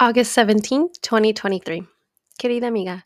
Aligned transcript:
August 0.00 0.36
17th, 0.36 1.02
2023. 1.02 1.82
Querida 2.40 2.68
amiga, 2.68 3.04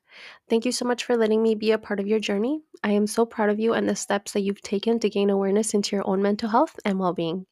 thank 0.51 0.67
you 0.67 0.73
so 0.73 0.85
much 0.85 1.05
for 1.05 1.17
letting 1.17 1.43
me 1.43 1.55
be 1.55 1.71
a 1.71 1.79
part 1.79 1.99
of 1.99 2.07
your 2.07 2.21
journey. 2.21 2.61
I 2.85 2.91
am 2.91 3.07
so 3.07 3.25
proud 3.25 3.49
of 3.49 3.59
you 3.59 3.73
and 3.73 3.89
the 3.89 3.97
steps 3.97 4.33
that 4.33 4.43
you've 4.43 4.61
taken 4.61 5.01
to 5.01 5.09
gain 5.09 5.31
awareness 5.31 5.73
into 5.73 5.97
your 5.97 6.07
own 6.07 6.21
mental 6.21 6.51
health 6.51 6.79
and 6.85 6.99
well 6.99 7.15
being. 7.15 7.47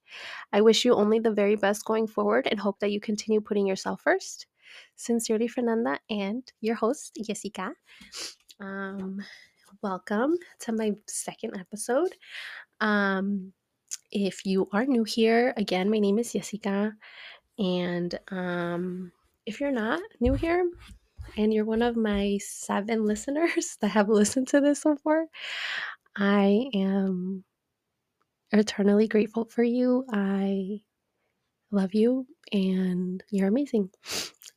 I 0.53 0.61
wish 0.61 0.85
you 0.85 0.93
only 0.93 1.21
the 1.21 1.31
very 1.31 1.57
best 1.57 1.87
going 1.87 2.07
forward 2.07 2.49
and 2.51 2.61
hope 2.61 2.81
that 2.81 2.91
you 2.91 3.01
continue 3.01 3.41
putting 3.41 3.67
yourself 3.67 4.03
first. 4.03 4.47
Sincerely, 4.97 5.49
Fernanda, 5.49 5.99
and 6.11 6.43
your 6.61 6.75
host, 6.75 7.19
Jessica. 7.25 7.72
Um, 8.61 9.22
welcome 9.81 10.37
to 10.59 10.72
my 10.72 10.93
second 11.07 11.57
episode. 11.59 12.15
Um, 12.83 13.54
if 14.13 14.45
you 14.45 14.69
are 14.75 14.85
new 14.85 15.04
here, 15.04 15.54
again, 15.57 15.91
my 15.91 15.99
name 15.99 16.19
is 16.19 16.34
Jessica, 16.34 16.93
and 17.59 18.19
um, 18.29 19.12
if 19.47 19.61
you're 19.61 19.73
not 19.73 20.01
new 20.20 20.34
here 20.34 20.69
and 21.37 21.52
you're 21.52 21.64
one 21.64 21.83
of 21.83 21.96
my 21.96 22.38
seven 22.41 23.05
listeners 23.06 23.77
that 23.80 23.88
have 23.88 24.09
listened 24.09 24.48
to 24.48 24.60
this 24.60 24.84
far, 25.02 25.27
I 26.16 26.69
am 26.74 27.45
eternally 28.52 29.09
grateful 29.09 29.45
for 29.45 29.62
you. 29.62 30.05
I 30.12 30.80
love 31.70 31.95
you 31.95 32.27
and 32.52 33.23
you're 33.30 33.48
amazing. 33.48 33.91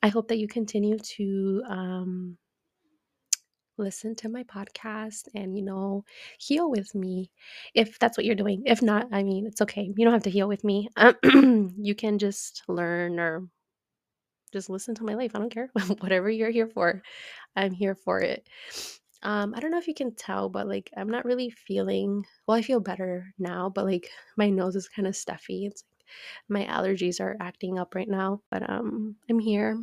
I 0.02 0.10
hope 0.10 0.28
that 0.30 0.40
you 0.40 0.48
continue 0.48 0.98
to 0.98 1.64
um, 1.70 2.38
listen 3.78 4.16
to 4.16 4.30
my 4.30 4.44
podcast 4.44 5.28
and, 5.36 5.56
you 5.56 5.64
know, 5.64 6.04
heal 6.40 6.70
with 6.70 6.94
me 6.96 7.32
if 7.74 7.98
that's 8.00 8.18
what 8.18 8.26
you're 8.26 8.36
doing. 8.36 8.64
If 8.66 8.82
not, 8.82 9.08
I 9.12 9.24
mean, 9.24 9.46
it's 9.46 9.62
okay. 9.62 9.94
You 9.96 10.06
don't 10.06 10.14
have 10.14 10.24
to 10.24 10.30
heal 10.30 10.48
with 10.48 10.64
me. 10.64 10.90
you 11.24 11.96
can 11.96 12.18
just 12.18 12.64
learn 12.68 13.20
or 13.20 13.48
just 14.54 14.70
listen 14.70 14.96
to 14.96 15.04
my 15.04 15.16
life. 15.16 15.32
I 15.36 15.40
don't 15.40 15.54
care. 15.54 15.70
Whatever 16.00 16.30
you're 16.30 16.52
here 16.52 16.68
for, 16.68 17.02
I'm 17.56 17.74
here 17.74 17.96
for 17.96 18.20
it. 18.20 18.48
Um, 19.24 19.54
I 19.56 19.60
don't 19.60 19.72
know 19.72 19.78
if 19.80 19.88
you 19.88 19.94
can 19.94 20.16
tell, 20.16 20.50
but 20.50 20.68
like 20.68 20.92
I'm 20.98 21.10
not 21.10 21.26
really 21.26 21.50
feeling 21.50 22.26
well, 22.48 22.58
I 22.58 22.62
feel 22.62 22.80
better 22.80 23.34
now, 23.40 23.70
but 23.70 23.86
like 23.86 24.10
my 24.38 24.50
nose 24.50 24.76
is 24.76 24.90
kind 24.90 25.08
of 25.08 25.16
stuffy. 25.16 25.66
It's 25.66 25.84
like 25.92 26.06
my 26.50 26.66
allergies 26.66 27.22
are 27.22 27.38
acting 27.40 27.80
up 27.80 27.96
right 27.96 28.10
now, 28.10 28.42
but 28.52 28.70
um 28.70 29.16
I'm 29.30 29.40
here 29.40 29.82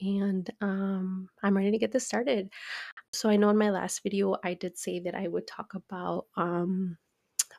and 0.00 0.48
um 0.60 1.28
I'm 1.42 1.56
ready 1.56 1.72
to 1.72 1.78
get 1.78 1.92
this 1.92 2.06
started. 2.06 2.50
So 3.12 3.28
I 3.28 3.36
know 3.36 3.50
in 3.50 3.58
my 3.58 3.70
last 3.70 4.02
video 4.02 4.36
I 4.44 4.54
did 4.54 4.78
say 4.78 5.00
that 5.00 5.14
I 5.16 5.28
would 5.28 5.46
talk 5.46 5.74
about 5.74 6.26
um 6.36 6.96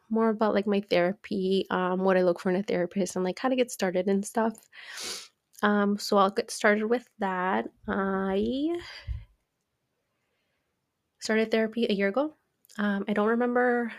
more 0.09 0.30
about 0.30 0.53
like 0.53 0.67
my 0.67 0.81
therapy, 0.89 1.66
um, 1.70 2.03
what 2.03 2.17
I 2.17 2.23
look 2.23 2.39
for 2.39 2.50
in 2.50 2.55
a 2.55 2.64
therapist, 2.64 3.16
and 3.16 3.23
like 3.25 3.39
how 3.39 3.50
to 3.50 3.55
get 3.55 3.72
started 3.72 4.08
and 4.08 4.25
stuff. 4.25 4.55
Um, 5.61 5.97
so 5.97 6.17
I'll 6.17 6.29
get 6.29 6.52
started 6.52 6.85
with 6.85 7.07
that. 7.19 7.67
I 7.88 8.79
started 11.19 11.52
therapy 11.52 11.85
a 11.89 11.93
year 11.93 12.07
ago. 12.07 12.33
Um, 12.77 13.05
I 13.07 13.13
don't 13.13 13.27
remember 13.27 13.91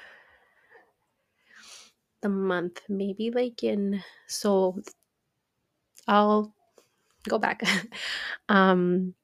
the 2.23 2.29
month, 2.29 2.81
maybe 2.89 3.31
like 3.31 3.63
in 3.63 4.03
so 4.27 4.81
I'll 6.07 6.55
go 7.29 7.39
back. 7.39 7.63
um, 8.49 9.15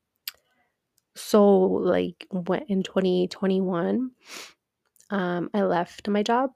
so 1.15 1.57
like 1.57 2.27
in 2.69 2.83
2021, 2.83 4.11
um, 5.11 5.51
I 5.55 5.63
left 5.63 6.09
my 6.09 6.23
job. 6.23 6.51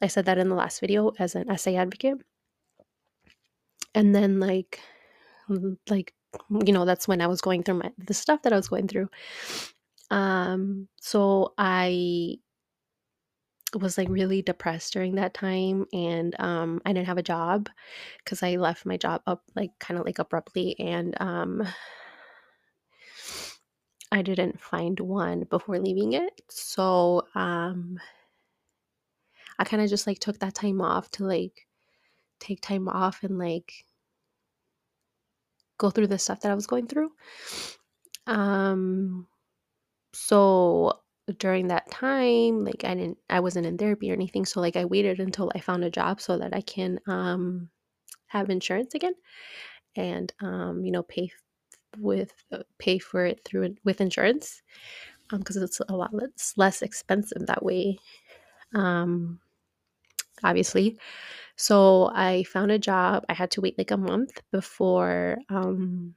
I 0.00 0.06
said 0.06 0.26
that 0.26 0.38
in 0.38 0.48
the 0.48 0.54
last 0.54 0.80
video 0.80 1.12
as 1.18 1.34
an 1.34 1.56
SA 1.58 1.72
advocate. 1.72 2.18
And 3.94 4.14
then 4.14 4.38
like 4.38 4.80
like 5.88 6.12
you 6.64 6.72
know 6.72 6.84
that's 6.84 7.08
when 7.08 7.20
i 7.20 7.26
was 7.26 7.40
going 7.40 7.62
through 7.62 7.74
my 7.76 7.90
the 7.98 8.14
stuff 8.14 8.42
that 8.42 8.52
i 8.52 8.56
was 8.56 8.68
going 8.68 8.88
through. 8.88 9.08
Um 10.10 10.88
so 11.00 11.54
i 11.58 12.38
was 13.78 13.98
like 13.98 14.08
really 14.08 14.40
depressed 14.40 14.94
during 14.94 15.16
that 15.16 15.34
time 15.34 15.84
and 15.92 16.34
um 16.40 16.80
i 16.86 16.92
didn't 16.92 17.06
have 17.06 17.18
a 17.18 17.22
job 17.22 17.68
because 18.24 18.42
i 18.42 18.56
left 18.56 18.86
my 18.86 18.96
job 18.96 19.20
up 19.26 19.42
like 19.54 19.70
kind 19.78 20.00
of 20.00 20.06
like 20.06 20.18
abruptly 20.18 20.74
and 20.78 21.14
um 21.20 21.62
i 24.10 24.22
didn't 24.22 24.58
find 24.60 24.98
one 25.00 25.44
before 25.50 25.78
leaving 25.78 26.14
it. 26.14 26.40
So 26.48 27.26
um 27.34 27.98
i 29.58 29.64
kind 29.64 29.82
of 29.82 29.90
just 29.90 30.06
like 30.06 30.18
took 30.18 30.38
that 30.38 30.54
time 30.54 30.80
off 30.80 31.10
to 31.10 31.24
like 31.24 31.66
take 32.40 32.60
time 32.62 32.88
off 32.88 33.22
and 33.22 33.38
like 33.38 33.84
go 35.78 35.90
through 35.90 36.08
the 36.08 36.18
stuff 36.18 36.40
that 36.40 36.52
i 36.52 36.54
was 36.54 36.66
going 36.66 36.86
through. 36.86 37.10
Um 38.26 39.26
so 40.12 41.00
during 41.38 41.68
that 41.68 41.90
time 41.90 42.64
like 42.64 42.84
i 42.84 42.94
didn't 42.94 43.18
i 43.30 43.40
wasn't 43.40 43.66
in 43.66 43.78
therapy 43.78 44.10
or 44.10 44.14
anything 44.14 44.44
so 44.46 44.60
like 44.60 44.76
i 44.76 44.84
waited 44.84 45.20
until 45.20 45.52
i 45.54 45.60
found 45.60 45.84
a 45.84 45.90
job 45.90 46.20
so 46.20 46.38
that 46.38 46.54
i 46.54 46.60
can 46.62 46.98
um 47.08 47.68
have 48.28 48.50
insurance 48.50 48.94
again 48.94 49.14
and 49.96 50.32
um 50.40 50.84
you 50.84 50.92
know 50.92 51.02
pay 51.04 51.30
with 51.98 52.32
uh, 52.52 52.62
pay 52.78 52.98
for 52.98 53.26
it 53.26 53.40
through 53.44 53.74
with 53.84 54.00
insurance 54.00 54.62
um 55.32 55.40
because 55.40 55.56
it's 55.56 55.80
a 55.88 55.96
lot 55.96 56.14
less, 56.14 56.54
less 56.56 56.82
expensive 56.82 57.46
that 57.46 57.64
way. 57.64 57.98
Um 58.74 59.40
obviously 60.44 60.98
so 61.58 62.10
i 62.14 62.42
found 62.44 62.70
a 62.72 62.78
job 62.78 63.24
i 63.28 63.34
had 63.34 63.50
to 63.50 63.60
wait 63.60 63.76
like 63.76 63.90
a 63.90 63.96
month 63.96 64.40
before 64.52 65.36
um 65.50 66.14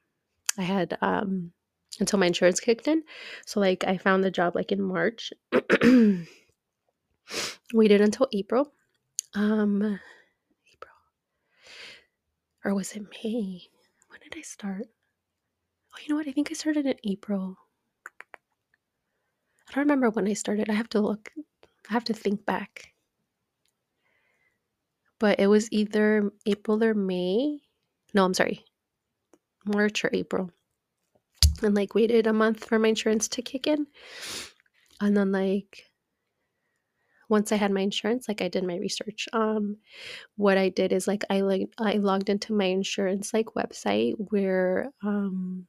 i 0.57 0.61
had 0.61 0.97
um 1.01 1.51
until 1.99 2.19
my 2.19 2.25
insurance 2.27 2.59
kicked 2.59 2.87
in. 2.87 3.03
So 3.45 3.59
like 3.59 3.83
I 3.85 3.97
found 3.97 4.23
the 4.23 4.31
job 4.31 4.55
like 4.55 4.71
in 4.71 4.81
March. 4.81 5.33
Waited 7.73 8.01
until 8.01 8.27
April. 8.33 8.71
Um 9.33 9.99
April. 10.73 10.95
Or 12.65 12.73
was 12.73 12.93
it 12.93 13.03
May? 13.23 13.61
When 14.07 14.19
did 14.21 14.35
I 14.37 14.41
start? 14.41 14.87
Oh, 15.93 15.97
you 16.01 16.09
know 16.09 16.15
what? 16.15 16.27
I 16.27 16.31
think 16.31 16.49
I 16.51 16.53
started 16.53 16.85
in 16.85 16.95
April. 17.03 17.57
I 19.69 19.73
don't 19.73 19.83
remember 19.83 20.09
when 20.09 20.27
I 20.27 20.33
started. 20.33 20.69
I 20.69 20.73
have 20.73 20.89
to 20.89 20.99
look. 20.99 21.31
I 21.89 21.93
have 21.93 22.03
to 22.05 22.13
think 22.13 22.45
back. 22.45 22.90
But 25.21 25.39
it 25.39 25.47
was 25.47 25.71
either 25.71 26.33
April 26.45 26.83
or 26.83 26.93
May. 26.93 27.61
No, 28.13 28.25
I'm 28.25 28.33
sorry. 28.33 28.65
March 29.65 30.03
or 30.03 30.09
April 30.11 30.51
and 31.63 31.75
like 31.75 31.95
waited 31.95 32.27
a 32.27 32.33
month 32.33 32.65
for 32.65 32.79
my 32.79 32.89
insurance 32.89 33.27
to 33.29 33.41
kick 33.41 33.67
in. 33.67 33.87
And 34.99 35.15
then 35.15 35.31
like 35.31 35.85
once 37.29 37.51
I 37.51 37.55
had 37.55 37.71
my 37.71 37.81
insurance, 37.81 38.27
like 38.27 38.41
I 38.41 38.49
did 38.49 38.63
my 38.63 38.77
research. 38.77 39.27
Um 39.33 39.77
what 40.35 40.57
I 40.57 40.69
did 40.69 40.91
is 40.91 41.07
like 41.07 41.23
I 41.29 41.41
like 41.41 41.69
I 41.79 41.93
logged 41.93 42.29
into 42.29 42.53
my 42.53 42.65
insurance 42.65 43.33
like 43.33 43.47
website 43.57 44.15
where 44.17 44.91
um 45.03 45.67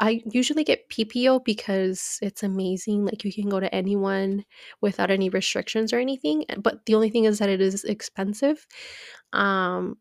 I 0.00 0.22
usually 0.30 0.64
get 0.64 0.88
PPO 0.88 1.40
because 1.40 2.18
it's 2.22 2.42
amazing. 2.42 3.04
Like 3.04 3.24
you 3.24 3.32
can 3.32 3.48
go 3.50 3.60
to 3.60 3.72
anyone 3.74 4.44
without 4.80 5.10
any 5.10 5.28
restrictions 5.28 5.92
or 5.92 5.98
anything. 5.98 6.46
But 6.58 6.86
the 6.86 6.94
only 6.94 7.10
thing 7.10 7.24
is 7.26 7.38
that 7.38 7.50
it 7.50 7.60
is 7.60 7.84
expensive. 7.84 8.66
Um 9.32 9.98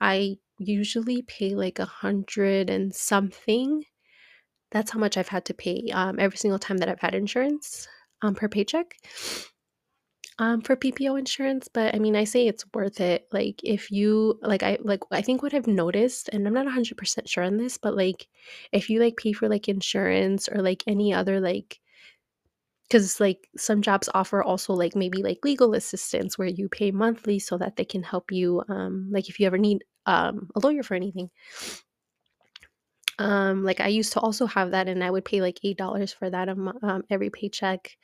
I 0.00 0.38
usually 0.58 1.22
pay 1.22 1.54
like 1.54 1.78
a 1.78 1.84
hundred 1.84 2.70
and 2.70 2.94
something. 2.94 3.84
That's 4.72 4.92
how 4.92 5.00
much 5.00 5.16
I've 5.16 5.28
had 5.28 5.46
to 5.46 5.54
pay 5.54 5.90
um, 5.92 6.20
every 6.20 6.38
single 6.38 6.58
time 6.58 6.78
that 6.78 6.88
I've 6.88 7.00
had 7.00 7.14
insurance 7.14 7.88
um, 8.22 8.34
per 8.34 8.48
paycheck 8.48 8.96
um, 10.38 10.60
for 10.62 10.76
PPO 10.76 11.18
insurance. 11.18 11.68
But 11.68 11.94
I 11.94 11.98
mean, 11.98 12.16
I 12.16 12.24
say 12.24 12.46
it's 12.46 12.64
worth 12.74 13.00
it. 13.00 13.28
Like 13.32 13.60
if 13.62 13.90
you 13.90 14.38
like, 14.42 14.62
I 14.62 14.78
like 14.82 15.00
I 15.10 15.22
think 15.22 15.42
what 15.42 15.54
I've 15.54 15.66
noticed, 15.66 16.28
and 16.32 16.46
I'm 16.46 16.54
not 16.54 16.66
100 16.66 16.96
percent 16.98 17.28
sure 17.28 17.44
on 17.44 17.56
this, 17.56 17.78
but 17.78 17.96
like 17.96 18.28
if 18.72 18.90
you 18.90 19.00
like 19.00 19.16
pay 19.16 19.32
for 19.32 19.48
like 19.48 19.68
insurance 19.68 20.48
or 20.48 20.62
like 20.62 20.82
any 20.86 21.14
other 21.14 21.40
like 21.40 21.80
because 22.88 23.18
like 23.18 23.48
some 23.56 23.82
jobs 23.82 24.08
offer 24.14 24.42
also 24.42 24.72
like 24.72 24.94
maybe 24.94 25.22
like 25.22 25.44
legal 25.44 25.74
assistance 25.74 26.38
where 26.38 26.48
you 26.48 26.68
pay 26.68 26.90
monthly 26.90 27.38
so 27.38 27.56
that 27.58 27.76
they 27.76 27.84
can 27.84 28.02
help 28.02 28.30
you 28.30 28.62
um 28.68 29.08
like 29.10 29.28
if 29.28 29.40
you 29.40 29.46
ever 29.46 29.58
need 29.58 29.82
um 30.06 30.48
a 30.54 30.60
lawyer 30.60 30.82
for 30.82 30.94
anything 30.94 31.30
um 33.18 33.64
like 33.64 33.80
i 33.80 33.88
used 33.88 34.12
to 34.12 34.20
also 34.20 34.46
have 34.46 34.72
that 34.72 34.88
and 34.88 35.02
i 35.02 35.10
would 35.10 35.24
pay 35.24 35.40
like 35.40 35.58
eight 35.62 35.78
dollars 35.78 36.12
for 36.12 36.28
that 36.28 36.48
um, 36.48 37.04
every 37.10 37.30
paycheck 37.30 37.96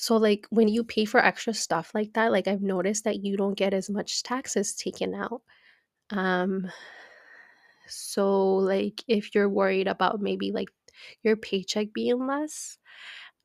so 0.00 0.16
like 0.16 0.46
when 0.50 0.68
you 0.68 0.84
pay 0.84 1.04
for 1.04 1.20
extra 1.24 1.54
stuff 1.54 1.92
like 1.94 2.12
that 2.14 2.32
like 2.32 2.48
i've 2.48 2.62
noticed 2.62 3.04
that 3.04 3.24
you 3.24 3.36
don't 3.36 3.58
get 3.58 3.74
as 3.74 3.90
much 3.90 4.22
taxes 4.22 4.74
taken 4.74 5.14
out 5.14 5.42
um 6.10 6.70
so 7.88 8.56
like 8.56 9.02
if 9.08 9.34
you're 9.34 9.48
worried 9.48 9.88
about 9.88 10.20
maybe 10.20 10.52
like 10.52 10.68
your 11.22 11.36
paycheck 11.36 11.92
being 11.92 12.26
less 12.26 12.78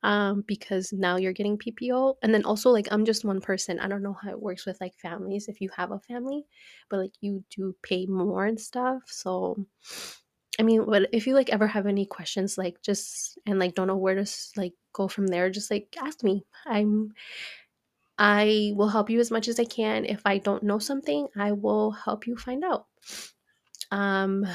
um, 0.04 0.44
because 0.48 0.94
now 0.94 1.18
you're 1.18 1.34
getting 1.34 1.58
PPO. 1.58 2.18
And 2.24 2.34
then 2.34 2.46
also, 2.46 2.70
like, 2.72 2.88
I'm 2.92 3.06
just 3.06 3.26
one 3.26 3.42
person. 3.42 3.80
I 3.80 3.88
don't 3.88 4.04
know 4.04 4.14
how 4.22 4.30
it 4.32 4.42
works 4.42 4.66
with 4.66 4.80
like 4.82 4.96
families 4.96 5.48
if 5.48 5.62
you 5.62 5.70
have 5.76 5.92
a 5.92 6.00
family, 6.00 6.46
but 6.90 7.00
like 7.00 7.14
you 7.22 7.44
do 7.50 7.76
pay 7.84 8.06
more 8.06 8.46
and 8.46 8.60
stuff. 8.60 9.04
So, 9.08 9.66
I 10.58 10.64
mean, 10.64 10.86
but 10.86 11.10
if 11.12 11.28
you 11.28 11.34
like 11.34 11.50
ever 11.50 11.68
have 11.68 11.86
any 11.86 12.06
questions, 12.06 12.58
like 12.58 12.82
just 12.82 13.38
and 13.46 13.60
like 13.60 13.76
don't 13.76 13.88
know 13.88 13.98
where 13.98 14.16
to 14.16 14.32
like 14.56 14.74
go 14.94 15.08
from 15.08 15.28
there, 15.28 15.50
just 15.50 15.70
like 15.70 15.96
ask 16.02 16.24
me. 16.24 16.46
I'm 16.66 17.14
I 18.18 18.74
will 18.76 18.90
help 18.90 19.10
you 19.10 19.20
as 19.20 19.32
much 19.32 19.48
as 19.48 19.60
I 19.60 19.66
can. 19.66 20.06
If 20.06 20.22
I 20.26 20.38
don't 20.38 20.64
know 20.64 20.80
something, 20.80 21.28
I 21.36 21.52
will 21.54 21.92
help 21.92 22.28
you 22.28 22.38
find 22.38 22.64
out. 22.64 22.88
Um, 23.92 24.46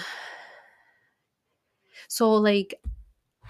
so 2.08 2.32
like 2.32 2.74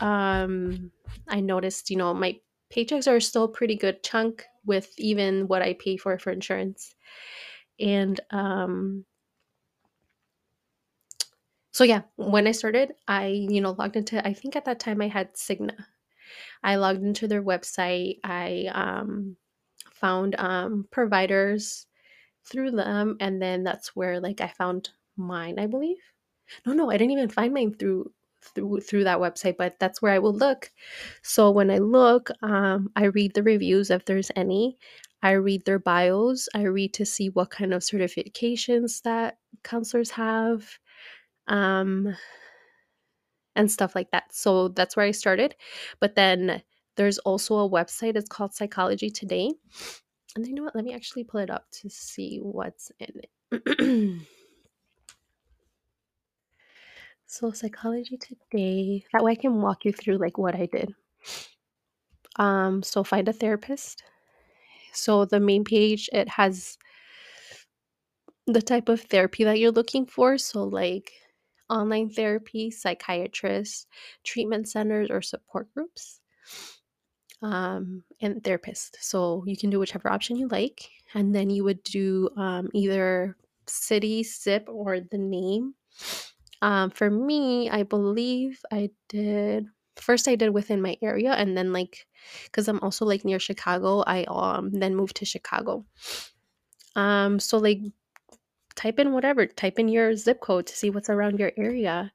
um 0.00 0.92
I 1.28 1.40
noticed, 1.40 1.90
you 1.90 1.96
know, 1.96 2.14
my 2.14 2.40
paychecks 2.72 3.08
are 3.10 3.20
still 3.20 3.48
pretty 3.48 3.76
good 3.76 4.02
chunk 4.02 4.46
with 4.64 4.92
even 4.98 5.48
what 5.48 5.62
I 5.62 5.74
pay 5.74 5.96
for 5.96 6.18
for 6.18 6.32
insurance. 6.32 6.94
And 7.80 8.20
um 8.30 9.06
so 11.72 11.84
yeah, 11.84 12.02
when 12.16 12.46
I 12.46 12.52
started, 12.52 12.92
I, 13.08 13.26
you 13.26 13.60
know, 13.60 13.72
logged 13.72 13.96
into 13.96 14.26
I 14.26 14.34
think 14.34 14.56
at 14.56 14.64
that 14.66 14.80
time 14.80 15.00
I 15.00 15.08
had 15.08 15.34
Cigna. 15.34 15.86
I 16.62 16.76
logged 16.76 17.02
into 17.02 17.28
their 17.28 17.42
website. 17.42 18.18
I 18.24 18.70
um 18.72 19.36
found 19.92 20.34
um 20.38 20.86
providers 20.90 21.86
through 22.44 22.72
them 22.72 23.16
and 23.20 23.42
then 23.42 23.64
that's 23.64 23.96
where 23.96 24.20
like 24.20 24.40
I 24.40 24.48
found 24.48 24.90
mine, 25.16 25.58
I 25.58 25.66
believe. 25.66 25.98
No, 26.66 26.72
no, 26.72 26.90
I 26.90 26.96
didn't 26.96 27.12
even 27.12 27.28
find 27.28 27.54
mine 27.54 27.74
through 27.74 28.12
through 28.42 28.80
through 28.80 29.04
that 29.04 29.18
website, 29.18 29.56
but 29.58 29.78
that's 29.78 30.00
where 30.02 30.12
I 30.12 30.18
will 30.18 30.34
look. 30.34 30.70
So 31.22 31.50
when 31.50 31.70
I 31.70 31.78
look, 31.78 32.30
um, 32.42 32.90
I 32.96 33.06
read 33.06 33.34
the 33.34 33.42
reviews 33.42 33.90
if 33.90 34.04
there's 34.04 34.30
any. 34.36 34.78
I 35.22 35.32
read 35.32 35.64
their 35.66 35.78
bios. 35.78 36.48
I 36.54 36.62
read 36.62 36.94
to 36.94 37.04
see 37.06 37.28
what 37.30 37.50
kind 37.50 37.74
of 37.74 37.82
certifications 37.82 39.02
that 39.02 39.38
counselors 39.64 40.10
have, 40.12 40.78
um, 41.50 42.16
and 43.56 43.70
stuff 43.70 43.94
like 43.94 44.10
that. 44.12 44.32
So 44.34 44.68
that's 44.68 44.96
where 44.96 45.04
I 45.04 45.10
started. 45.10 45.54
But 46.00 46.14
then 46.14 46.62
there's 46.96 47.18
also 47.18 47.58
a 47.58 47.68
website. 47.68 48.16
It's 48.16 48.28
called 48.28 48.54
Psychology 48.54 49.10
Today. 49.10 49.52
And 50.36 50.46
you 50.46 50.54
know 50.54 50.62
what? 50.62 50.74
Let 50.74 50.84
me 50.84 50.94
actually 50.94 51.24
pull 51.24 51.40
it 51.40 51.50
up 51.50 51.66
to 51.82 51.90
see 51.90 52.38
what's 52.38 52.90
in 52.98 53.20
it. 53.50 54.26
So 57.32 57.52
Psychology 57.52 58.18
Today, 58.18 59.04
that 59.12 59.22
way 59.22 59.30
I 59.30 59.34
can 59.36 59.62
walk 59.62 59.84
you 59.84 59.92
through 59.92 60.16
like 60.16 60.36
what 60.36 60.56
I 60.56 60.66
did. 60.66 60.92
Um, 62.40 62.82
so 62.82 63.04
find 63.04 63.28
a 63.28 63.32
therapist. 63.32 64.02
So 64.92 65.26
the 65.26 65.38
main 65.38 65.62
page 65.62 66.10
it 66.12 66.28
has 66.28 66.76
the 68.48 68.60
type 68.60 68.88
of 68.88 69.02
therapy 69.02 69.44
that 69.44 69.60
you're 69.60 69.70
looking 69.70 70.06
for. 70.06 70.38
So 70.38 70.64
like 70.64 71.12
online 71.70 72.10
therapy, 72.10 72.70
psychiatrists, 72.70 73.86
treatment 74.24 74.68
centers, 74.68 75.10
or 75.10 75.22
support 75.22 75.72
groups, 75.74 76.20
um, 77.42 78.04
and 78.20 78.42
therapist. 78.44 78.98
So 79.00 79.44
you 79.46 79.56
can 79.56 79.70
do 79.70 79.78
whichever 79.78 80.10
option 80.10 80.36
you 80.36 80.48
like, 80.48 80.90
and 81.14 81.34
then 81.34 81.50
you 81.50 81.64
would 81.64 81.82
do 81.82 82.30
um, 82.36 82.68
either 82.74 83.36
city, 83.66 84.22
zip, 84.22 84.68
or 84.68 85.00
the 85.00 85.18
name. 85.18 85.74
Um, 86.62 86.90
for 86.90 87.10
me, 87.10 87.70
I 87.70 87.84
believe 87.84 88.62
I 88.70 88.90
did 89.08 89.66
first 89.96 90.28
I 90.28 90.34
did 90.34 90.50
within 90.50 90.80
my 90.80 90.96
area 91.02 91.32
and 91.32 91.56
then 91.56 91.72
like 91.74 92.06
because 92.44 92.68
I'm 92.68 92.80
also 92.80 93.04
like 93.04 93.24
near 93.24 93.38
Chicago, 93.38 94.02
I 94.06 94.24
um 94.24 94.70
then 94.72 94.96
moved 94.96 95.16
to 95.16 95.24
Chicago. 95.26 95.84
Um 96.96 97.38
so 97.40 97.58
like 97.58 97.80
type 98.80 98.98
in 98.98 99.12
whatever, 99.12 99.46
type 99.46 99.78
in 99.78 99.88
your 99.88 100.16
zip 100.16 100.40
code 100.40 100.66
to 100.66 100.76
see 100.76 100.90
what's 100.90 101.10
around 101.10 101.38
your 101.38 101.52
area. 101.56 102.12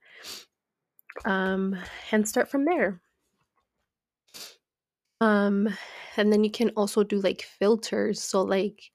Um 1.23 1.77
and 2.11 2.27
start 2.27 2.49
from 2.49 2.65
there. 2.65 3.01
Um 5.21 5.69
and 6.17 6.31
then 6.31 6.43
you 6.43 6.51
can 6.51 6.69
also 6.71 7.03
do 7.03 7.19
like 7.19 7.43
filters. 7.43 8.21
So 8.21 8.41
like 8.41 8.91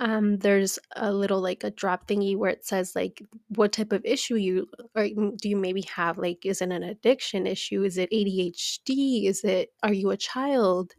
um 0.00 0.38
there's 0.38 0.78
a 0.94 1.12
little 1.12 1.40
like 1.40 1.64
a 1.64 1.72
drop 1.72 2.06
thingy 2.06 2.36
where 2.36 2.50
it 2.50 2.64
says 2.64 2.94
like 2.94 3.22
what 3.48 3.72
type 3.72 3.92
of 3.92 4.04
issue 4.04 4.36
you 4.36 4.68
or 4.94 5.08
do 5.08 5.48
you 5.48 5.56
maybe 5.56 5.82
have 5.82 6.18
like 6.18 6.46
is 6.46 6.62
it 6.62 6.70
an 6.70 6.84
addiction 6.84 7.46
issue 7.48 7.82
is 7.82 7.98
it 7.98 8.08
adhd 8.12 9.26
is 9.26 9.42
it 9.42 9.70
are 9.82 9.92
you 9.92 10.10
a 10.10 10.16
child 10.16 10.94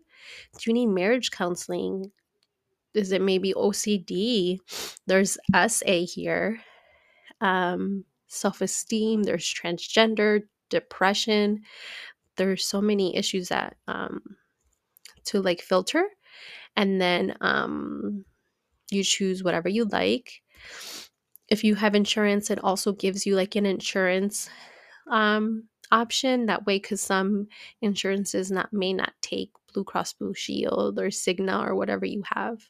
do 0.57 0.69
you 0.69 0.73
need 0.73 0.87
marriage 0.87 1.31
counseling 1.31 2.11
is 2.93 3.11
it 3.11 3.21
maybe 3.21 3.53
ocd 3.53 4.59
there's 5.07 5.37
sa 5.55 6.05
here 6.05 6.59
um 7.41 8.03
self-esteem 8.27 9.23
there's 9.23 9.45
transgender 9.45 10.41
depression 10.69 11.61
there's 12.35 12.65
so 12.65 12.81
many 12.81 13.15
issues 13.15 13.49
that 13.49 13.75
um 13.87 14.21
to 15.23 15.41
like 15.41 15.61
filter 15.61 16.05
and 16.75 17.01
then 17.01 17.35
um 17.41 18.25
you 18.91 19.03
choose 19.03 19.43
whatever 19.43 19.69
you 19.69 19.85
like. 19.85 20.41
If 21.47 21.63
you 21.63 21.75
have 21.75 21.95
insurance, 21.95 22.49
it 22.49 22.63
also 22.63 22.91
gives 22.91 23.25
you 23.25 23.35
like 23.35 23.55
an 23.55 23.65
insurance 23.65 24.49
um, 25.09 25.63
option. 25.91 26.45
That 26.45 26.65
way, 26.65 26.77
because 26.77 27.01
some 27.01 27.47
insurances 27.81 28.51
not 28.51 28.71
may 28.71 28.93
not 28.93 29.13
take 29.21 29.51
Blue 29.73 29.83
Cross 29.83 30.13
Blue 30.13 30.33
Shield 30.33 30.99
or 30.99 31.07
Cigna 31.07 31.65
or 31.67 31.75
whatever 31.75 32.05
you 32.05 32.23
have. 32.35 32.69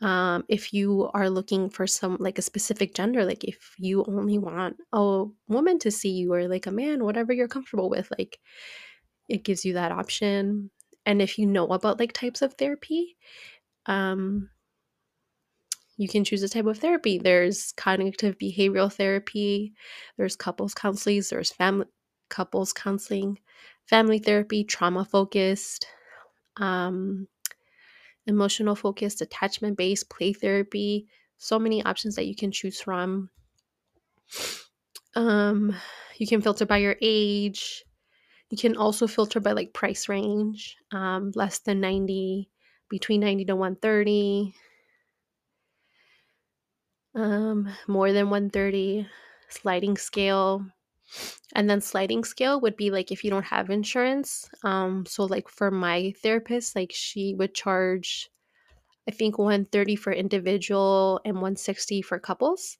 Um, 0.00 0.44
if 0.48 0.72
you 0.74 1.08
are 1.14 1.30
looking 1.30 1.70
for 1.70 1.86
some 1.86 2.16
like 2.20 2.38
a 2.38 2.42
specific 2.42 2.94
gender, 2.94 3.24
like 3.24 3.44
if 3.44 3.74
you 3.78 4.04
only 4.06 4.38
want 4.38 4.76
a 4.92 5.24
woman 5.48 5.78
to 5.78 5.90
see 5.90 6.10
you 6.10 6.32
or 6.34 6.46
like 6.48 6.66
a 6.66 6.70
man, 6.70 7.04
whatever 7.04 7.32
you're 7.32 7.48
comfortable 7.48 7.88
with, 7.88 8.10
like 8.18 8.38
it 9.28 9.44
gives 9.44 9.64
you 9.64 9.74
that 9.74 9.92
option. 9.92 10.70
And 11.06 11.22
if 11.22 11.38
you 11.38 11.46
know 11.46 11.66
about 11.68 11.98
like 11.98 12.12
types 12.12 12.42
of 12.42 12.54
therapy, 12.54 13.16
um, 13.86 14.50
you 15.96 16.08
can 16.08 16.24
choose 16.24 16.42
a 16.42 16.48
type 16.48 16.66
of 16.66 16.78
therapy. 16.78 17.18
There's 17.18 17.72
cognitive 17.72 18.36
behavioral 18.38 18.92
therapy, 18.92 19.72
there's 20.16 20.36
couples 20.36 20.74
counseling, 20.74 21.22
there's 21.30 21.52
family 21.52 21.86
couples 22.30 22.72
counseling, 22.72 23.38
family 23.86 24.18
therapy, 24.18 24.64
trauma 24.64 25.04
focused, 25.04 25.86
um, 26.56 27.28
emotional 28.26 28.74
focused, 28.74 29.20
attachment 29.20 29.76
based, 29.76 30.10
play 30.10 30.32
therapy. 30.32 31.06
So 31.38 31.58
many 31.58 31.84
options 31.84 32.16
that 32.16 32.26
you 32.26 32.34
can 32.34 32.52
choose 32.52 32.80
from. 32.80 33.30
Um, 35.14 35.74
you 36.16 36.26
can 36.26 36.42
filter 36.42 36.66
by 36.66 36.78
your 36.78 36.96
age. 37.00 37.84
You 38.50 38.58
can 38.58 38.76
also 38.76 39.06
filter 39.06 39.40
by 39.40 39.52
like 39.52 39.72
price 39.72 40.08
range, 40.08 40.76
um, 40.92 41.32
less 41.34 41.58
than 41.58 41.80
90, 41.80 42.48
between 42.88 43.20
90 43.20 43.46
to 43.46 43.56
130 43.56 44.54
um, 47.14 47.68
more 47.86 48.12
than 48.12 48.30
130, 48.30 49.06
sliding 49.48 49.96
scale. 49.96 50.66
And 51.54 51.70
then 51.70 51.80
sliding 51.80 52.24
scale 52.24 52.60
would 52.60 52.76
be 52.76 52.90
like 52.90 53.12
if 53.12 53.22
you 53.22 53.30
don't 53.30 53.44
have 53.44 53.70
insurance. 53.70 54.48
Um, 54.64 55.06
so 55.06 55.24
like 55.24 55.48
for 55.48 55.70
my 55.70 56.12
therapist, 56.22 56.74
like 56.74 56.92
she 56.92 57.34
would 57.34 57.54
charge 57.54 58.30
I 59.08 59.10
think 59.10 59.38
130 59.38 59.96
for 59.96 60.12
individual 60.12 61.20
and 61.24 61.34
160 61.34 62.02
for 62.02 62.18
couples. 62.18 62.78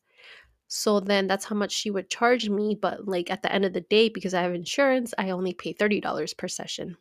So 0.69 1.01
then 1.01 1.27
that's 1.27 1.45
how 1.45 1.55
much 1.55 1.73
she 1.73 1.91
would 1.91 2.09
charge 2.09 2.49
me, 2.49 2.77
but 2.81 3.07
like 3.07 3.31
at 3.31 3.43
the 3.43 3.53
end 3.53 3.65
of 3.65 3.75
the 3.75 3.83
day 3.83 4.09
because 4.09 4.33
I 4.35 4.43
have 4.43 4.55
insurance, 4.55 5.13
I 5.19 5.31
only 5.31 5.53
pay 5.53 5.75
$30 5.75 6.37
per 6.37 6.49
session. 6.49 6.97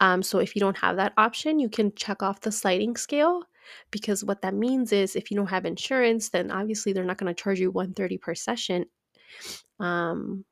Um, 0.00 0.22
so 0.22 0.38
if 0.38 0.54
you 0.54 0.60
don't 0.60 0.78
have 0.78 0.96
that 0.96 1.12
option, 1.16 1.58
you 1.58 1.68
can 1.68 1.92
check 1.94 2.22
off 2.22 2.40
the 2.40 2.52
sliding 2.52 2.96
scale 2.96 3.42
because 3.90 4.24
what 4.24 4.42
that 4.42 4.54
means 4.54 4.92
is 4.92 5.16
if 5.16 5.30
you 5.30 5.36
don't 5.36 5.48
have 5.48 5.66
insurance, 5.66 6.28
then 6.28 6.52
obviously 6.52 6.92
they're 6.92 7.04
not 7.04 7.18
going 7.18 7.34
to 7.34 7.42
charge 7.42 7.58
you 7.58 7.72
130 7.72 8.18
per 8.18 8.34
session. 8.34 8.86
Um, 9.80 10.44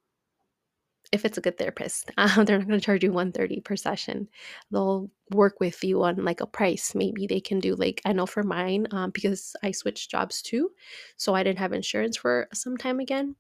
if 1.12 1.24
it's 1.24 1.38
a 1.38 1.40
good 1.40 1.56
therapist, 1.56 2.10
uh, 2.18 2.44
they're 2.44 2.58
not 2.58 2.66
going 2.68 2.80
to 2.80 2.84
charge 2.84 3.04
you 3.04 3.12
130 3.12 3.60
per 3.60 3.76
session. 3.76 4.28
They'll 4.70 5.10
work 5.32 5.60
with 5.60 5.82
you 5.84 6.02
on 6.02 6.24
like 6.24 6.40
a 6.40 6.46
price. 6.46 6.94
Maybe 6.94 7.26
they 7.26 7.40
can 7.40 7.60
do 7.60 7.74
like 7.74 8.02
I 8.04 8.12
know 8.12 8.26
for 8.26 8.42
mine 8.42 8.86
um, 8.90 9.10
because 9.10 9.54
I 9.62 9.70
switched 9.70 10.10
jobs 10.10 10.42
too, 10.42 10.70
so 11.16 11.34
I 11.34 11.42
didn't 11.42 11.60
have 11.60 11.72
insurance 11.72 12.16
for 12.16 12.48
some 12.52 12.76
time 12.76 13.00
again 13.00 13.36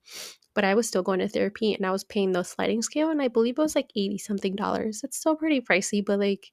but 0.56 0.64
I 0.64 0.74
was 0.74 0.88
still 0.88 1.02
going 1.02 1.18
to 1.20 1.28
therapy 1.28 1.74
and 1.74 1.84
I 1.84 1.90
was 1.90 2.02
paying 2.02 2.32
the 2.32 2.42
sliding 2.42 2.80
scale 2.80 3.10
and 3.10 3.20
I 3.20 3.28
believe 3.28 3.58
it 3.58 3.60
was 3.60 3.76
like 3.76 3.90
80 3.94 4.16
something 4.16 4.56
dollars. 4.56 5.02
It's 5.04 5.18
still 5.18 5.36
pretty 5.36 5.60
pricey, 5.60 6.02
but 6.04 6.18
like 6.18 6.50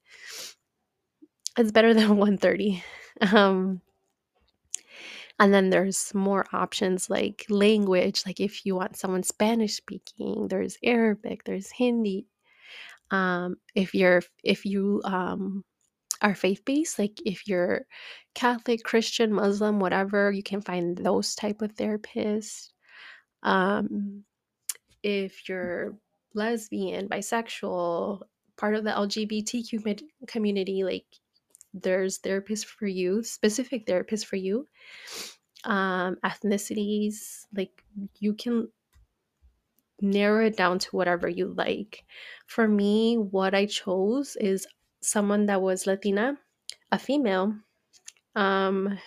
it's 1.57 1.71
better 1.71 1.93
than 1.93 2.09
130. 2.17 2.83
Um 3.31 3.81
and 5.43 5.53
then 5.53 5.71
there's 5.71 6.13
more 6.15 6.45
options 6.53 7.09
like 7.09 7.45
language, 7.49 8.23
like 8.25 8.39
if 8.39 8.65
you 8.65 8.75
want 8.77 8.95
someone 8.95 9.23
Spanish 9.23 9.75
speaking, 9.75 10.47
there's 10.47 10.77
Arabic, 10.81 11.43
there's 11.43 11.69
Hindi. 11.69 12.27
Um, 13.11 13.57
if 13.75 13.93
you're 13.93 14.21
if 14.45 14.65
you 14.65 15.01
um, 15.03 15.65
are 16.21 16.33
faith 16.33 16.63
based, 16.63 16.97
like 16.97 17.19
if 17.25 17.45
you're 17.45 17.81
Catholic, 18.35 18.85
Christian, 18.85 19.33
Muslim, 19.33 19.81
whatever, 19.81 20.31
you 20.31 20.43
can 20.43 20.61
find 20.61 20.97
those 20.97 21.35
type 21.35 21.61
of 21.61 21.75
therapists. 21.75 22.69
Um, 23.43 24.23
if 25.03 25.49
you're 25.49 25.97
lesbian, 26.35 27.09
bisexual, 27.09 28.21
part 28.57 28.75
of 28.75 28.85
the 28.85 28.91
LGBTQ 28.91 30.03
community, 30.27 30.85
like 30.85 31.07
there's 31.73 32.19
therapists 32.19 32.65
for 32.65 32.87
you, 32.87 33.23
specific 33.23 33.85
therapists 33.85 34.25
for 34.25 34.35
you. 34.35 34.67
Um, 35.65 36.17
ethnicities, 36.23 37.45
like 37.55 37.83
you 38.19 38.33
can 38.33 38.67
narrow 40.01 40.45
it 40.45 40.57
down 40.57 40.79
to 40.79 40.95
whatever 40.95 41.29
you 41.29 41.47
like. 41.47 42.03
For 42.47 42.67
me, 42.67 43.15
what 43.15 43.55
I 43.55 43.65
chose 43.65 44.35
is 44.35 44.67
someone 45.01 45.45
that 45.47 45.61
was 45.61 45.87
Latina, 45.87 46.37
a 46.91 46.99
female, 46.99 47.55
um, 48.35 48.99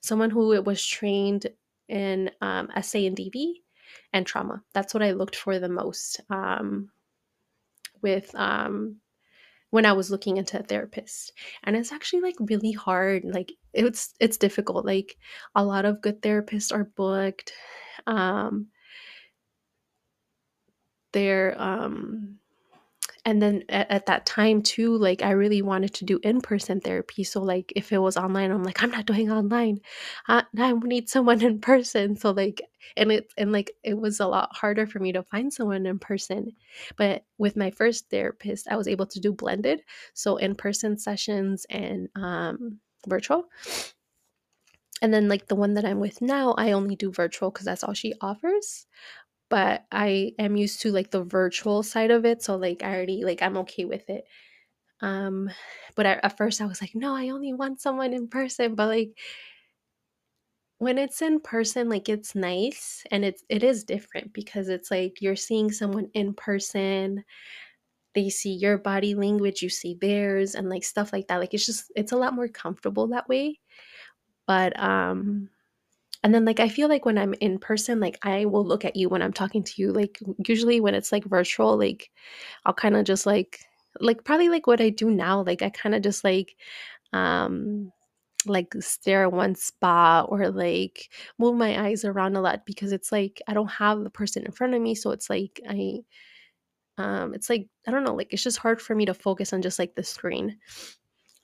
someone 0.00 0.30
who 0.30 0.52
it 0.52 0.64
was 0.64 0.84
trained 0.84 1.46
in 1.88 2.30
um, 2.40 2.68
SA 2.80 2.98
and 2.98 3.16
DV 3.16 3.54
and 4.12 4.26
trauma. 4.26 4.62
That's 4.72 4.94
what 4.94 5.02
I 5.02 5.12
looked 5.12 5.36
for 5.36 5.58
the 5.58 5.68
most 5.68 6.20
um, 6.30 6.90
with 8.00 8.34
um, 8.34 8.96
when 9.74 9.84
I 9.84 9.92
was 9.92 10.08
looking 10.08 10.36
into 10.36 10.56
a 10.56 10.62
therapist. 10.62 11.32
And 11.64 11.74
it's 11.74 11.90
actually 11.90 12.20
like 12.22 12.36
really 12.38 12.70
hard. 12.70 13.24
Like 13.24 13.50
it's 13.72 14.14
it's 14.20 14.36
difficult. 14.36 14.86
Like 14.86 15.16
a 15.56 15.64
lot 15.64 15.84
of 15.84 16.00
good 16.00 16.22
therapists 16.22 16.72
are 16.72 16.84
booked. 16.84 17.52
Um, 18.06 18.68
they're 21.12 21.60
um, 21.60 22.36
and 23.24 23.40
then 23.40 23.64
at, 23.68 23.90
at, 23.90 24.06
that 24.06 24.26
time 24.26 24.62
too 24.62 24.96
like 24.96 25.22
i 25.22 25.30
really 25.30 25.62
wanted 25.62 25.92
to 25.94 26.04
do 26.04 26.20
in-person 26.22 26.80
therapy 26.80 27.24
so 27.24 27.40
like 27.40 27.72
if 27.74 27.92
it 27.92 27.98
was 27.98 28.16
online 28.16 28.50
i'm 28.50 28.62
like 28.62 28.82
i'm 28.82 28.90
not 28.90 29.06
doing 29.06 29.30
online. 29.30 29.80
I, 30.28 30.44
I 30.58 30.72
need 30.72 31.08
someone 31.08 31.42
in 31.42 31.60
person. 31.60 32.16
So 32.16 32.30
like 32.30 32.62
and 32.96 33.10
it 33.10 33.32
and 33.36 33.52
like 33.52 33.72
it 33.82 33.94
was 33.94 34.20
a 34.20 34.26
lot 34.26 34.54
harder 34.54 34.86
for 34.86 34.98
me 34.98 35.12
to 35.12 35.22
find 35.22 35.52
someone 35.52 35.86
in 35.86 35.98
person 35.98 36.52
but 36.96 37.24
with 37.38 37.56
my 37.56 37.70
first 37.70 38.10
therapist 38.10 38.68
i 38.70 38.76
was 38.76 38.88
able 38.88 39.06
to 39.06 39.20
do 39.20 39.32
blended 39.32 39.80
so 40.12 40.36
in-person 40.36 40.98
sessions 40.98 41.66
and 41.70 42.08
um 42.14 42.78
virtual. 43.06 43.44
And 45.02 45.12
then 45.12 45.28
like 45.28 45.48
the 45.48 45.56
one 45.56 45.74
that 45.74 45.84
i'm 45.84 46.00
with 46.00 46.22
now 46.22 46.54
i 46.56 46.72
only 46.72 46.96
do 46.96 47.10
virtual 47.10 47.50
because 47.50 47.66
that's 47.66 47.84
all 47.84 47.94
she 47.94 48.14
offers 48.20 48.86
but 49.54 49.86
I 49.92 50.32
am 50.36 50.56
used 50.56 50.80
to 50.82 50.90
like 50.90 51.12
the 51.12 51.22
virtual 51.22 51.84
side 51.84 52.10
of 52.10 52.24
it. 52.24 52.42
So 52.42 52.56
like 52.56 52.82
I 52.82 52.92
already 52.92 53.24
like 53.24 53.40
I'm 53.40 53.56
okay 53.58 53.84
with 53.84 54.10
it. 54.10 54.24
Um, 55.00 55.48
but 55.94 56.06
I, 56.06 56.14
at 56.24 56.36
first 56.36 56.60
I 56.60 56.66
was 56.66 56.80
like, 56.82 56.96
no, 56.96 57.14
I 57.14 57.28
only 57.28 57.52
want 57.52 57.80
someone 57.80 58.12
in 58.14 58.26
person. 58.26 58.74
But 58.74 58.88
like 58.88 59.16
when 60.78 60.98
it's 60.98 61.22
in 61.22 61.38
person, 61.38 61.88
like 61.88 62.08
it's 62.08 62.34
nice 62.34 63.04
and 63.12 63.24
it's 63.24 63.44
it 63.48 63.62
is 63.62 63.84
different 63.84 64.32
because 64.32 64.68
it's 64.68 64.90
like 64.90 65.22
you're 65.22 65.36
seeing 65.36 65.70
someone 65.70 66.10
in 66.14 66.34
person. 66.34 67.24
They 68.14 68.30
see 68.30 68.54
your 68.54 68.78
body 68.78 69.14
language, 69.14 69.62
you 69.62 69.70
see 69.70 69.94
theirs, 70.00 70.56
and 70.56 70.68
like 70.68 70.84
stuff 70.84 71.12
like 71.12 71.28
that. 71.28 71.38
Like 71.38 71.54
it's 71.54 71.66
just 71.66 71.92
it's 71.96 72.12
a 72.12 72.16
lot 72.18 72.34
more 72.34 72.48
comfortable 72.48 73.06
that 73.08 73.28
way. 73.28 73.60
But 74.46 74.78
um 74.80 75.50
and 76.24 76.34
then 76.34 76.46
like 76.46 76.60
I 76.60 76.68
feel 76.70 76.88
like 76.88 77.04
when 77.06 77.18
I'm 77.18 77.34
in 77.40 77.58
person, 77.60 78.00
like 78.00 78.18
I 78.22 78.46
will 78.46 78.66
look 78.66 78.84
at 78.86 78.96
you 78.96 79.10
when 79.10 79.22
I'm 79.22 79.34
talking 79.34 79.62
to 79.64 79.74
you. 79.82 79.92
Like 79.92 80.18
usually 80.48 80.80
when 80.80 80.94
it's 80.96 81.12
like 81.12 81.24
virtual, 81.26 81.78
like 81.78 82.10
I'll 82.66 82.74
kind 82.74 82.96
of 82.96 83.04
just 83.04 83.26
like 83.26 83.60
like 84.00 84.24
probably 84.24 84.48
like 84.50 84.66
what 84.66 84.80
I 84.80 84.90
do 84.90 85.10
now. 85.10 85.42
Like 85.42 85.62
I 85.62 85.70
kind 85.70 85.94
of 85.94 86.02
just 86.02 86.24
like 86.24 86.56
um 87.12 87.92
like 88.46 88.74
stare 88.80 89.24
at 89.24 89.32
one 89.32 89.54
spot 89.56 90.28
or 90.30 90.50
like 90.50 91.10
move 91.38 91.56
my 91.56 91.86
eyes 91.86 92.04
around 92.04 92.36
a 92.36 92.42
lot 92.42 92.66
because 92.66 92.92
it's 92.92 93.12
like 93.12 93.42
I 93.48 93.54
don't 93.54 93.70
have 93.70 94.04
the 94.04 94.10
person 94.10 94.44
in 94.46 94.52
front 94.52 94.74
of 94.74 94.82
me. 94.82 94.94
So 94.94 95.12
it's 95.12 95.30
like 95.30 95.60
I 95.68 96.00
um 96.98 97.34
it's 97.34 97.50
like 97.50 97.68
I 97.86 97.90
don't 97.90 98.04
know, 98.04 98.14
like 98.14 98.32
it's 98.32 98.42
just 98.44 98.58
hard 98.58 98.80
for 98.80 98.94
me 98.94 99.06
to 99.06 99.14
focus 99.14 99.52
on 99.52 99.62
just 99.62 99.78
like 99.78 99.94
the 99.94 100.04
screen 100.04 100.58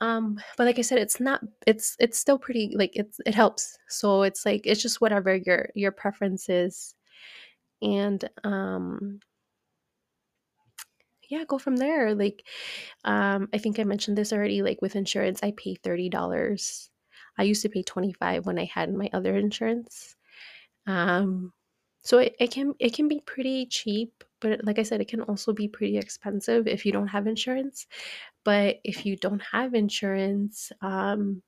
um 0.01 0.39
but 0.57 0.65
like 0.65 0.79
i 0.79 0.81
said 0.81 0.97
it's 0.97 1.19
not 1.19 1.41
it's 1.67 1.95
it's 1.99 2.19
still 2.19 2.37
pretty 2.39 2.73
like 2.75 2.91
it's 2.95 3.19
it 3.25 3.35
helps. 3.35 3.77
So 3.87 4.23
it's 4.23 4.45
like 4.45 4.63
it's 4.65 4.81
just 4.81 5.01
whatever 5.01 5.35
your 5.35 5.69
your 5.75 5.91
preference 5.91 6.49
is. 6.49 6.95
And 7.81 8.27
um 8.43 9.19
yeah 11.29 11.43
go 11.47 11.57
from 11.57 11.77
there. 11.77 12.13
Like 12.15 12.47
um 13.05 13.47
i 13.53 13.57
think 13.57 13.79
i 13.79 13.83
mentioned 13.83 14.17
this 14.17 14.33
already 14.33 14.61
like 14.63 14.81
with 14.81 14.95
insurance 14.95 15.39
i 15.43 15.51
pay 15.57 15.75
$30 15.75 16.89
i 17.37 17.43
used 17.43 17.61
to 17.63 17.69
pay 17.69 17.83
25 17.83 18.45
when 18.45 18.59
i 18.59 18.65
had 18.65 18.93
my 18.93 19.09
other 19.13 19.37
insurance. 19.37 20.15
Um 20.87 21.53
so 22.03 22.17
it, 22.19 22.35
it 22.39 22.51
can 22.51 22.73
it 22.79 22.93
can 22.93 23.07
be 23.07 23.21
pretty 23.25 23.67
cheap 23.67 24.23
but 24.41 24.63
like 24.65 24.79
i 24.79 24.83
said 24.83 25.01
it 25.01 25.07
can 25.07 25.21
also 25.21 25.53
be 25.53 25.67
pretty 25.67 25.97
expensive 25.97 26.67
if 26.67 26.85
you 26.85 26.91
don't 26.91 27.07
have 27.07 27.27
insurance 27.27 27.87
but 28.43 28.79
if 28.83 29.05
you 29.05 29.15
don't 29.17 29.41
have 29.41 29.73
insurance, 29.73 30.71
um, 30.81 31.43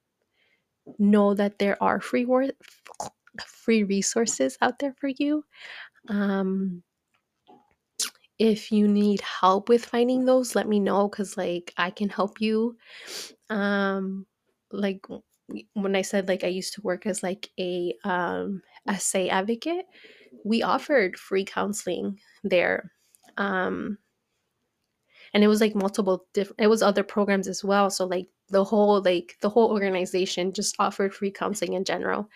know 1.00 1.34
that 1.34 1.60
there 1.60 1.82
are 1.82 2.00
free 2.00 2.26
wor- 2.26 2.52
free 3.46 3.84
resources 3.84 4.58
out 4.62 4.80
there 4.80 4.94
for 5.00 5.08
you. 5.08 5.46
Um, 6.08 6.84
if 8.40 8.72
you 8.72 8.88
need 8.88 9.22
help 9.22 9.70
with 9.70 9.86
finding 9.86 10.26
those, 10.26 10.56
let 10.56 10.68
me 10.68 10.80
know 10.80 11.08
because 11.08 11.38
like 11.38 11.74
I 11.78 11.92
can 11.92 12.10
help 12.10 12.42
you. 12.42 12.78
Um, 13.50 14.26
like 14.72 15.06
when 15.74 15.96
I 15.96 16.02
said 16.02 16.28
like 16.28 16.44
I 16.44 16.48
used 16.48 16.74
to 16.76 16.82
work 16.82 17.06
as 17.06 17.24
like 17.24 17.50
a 17.60 17.96
um, 18.04 18.64
SA 18.88 19.30
advocate, 19.30 19.86
we 20.44 20.64
offered 20.64 21.18
free 21.18 21.46
counseling 21.46 22.20
there. 22.44 22.92
Um, 23.38 23.98
and 25.34 25.44
it 25.44 25.48
was 25.48 25.62
like 25.62 25.76
multiple 25.76 26.26
different 26.34 26.60
it 26.60 26.68
was 26.68 26.82
other 26.82 27.04
programs 27.04 27.48
as 27.48 27.64
well 27.64 27.90
so 27.90 28.06
like 28.06 28.28
the 28.50 28.64
whole 28.64 29.02
like 29.02 29.36
the 29.42 29.50
whole 29.50 29.72
organization 29.72 30.54
just 30.54 30.76
offered 30.80 31.14
free 31.14 31.32
counseling 31.32 31.74
in 31.74 31.84
general 31.84 32.30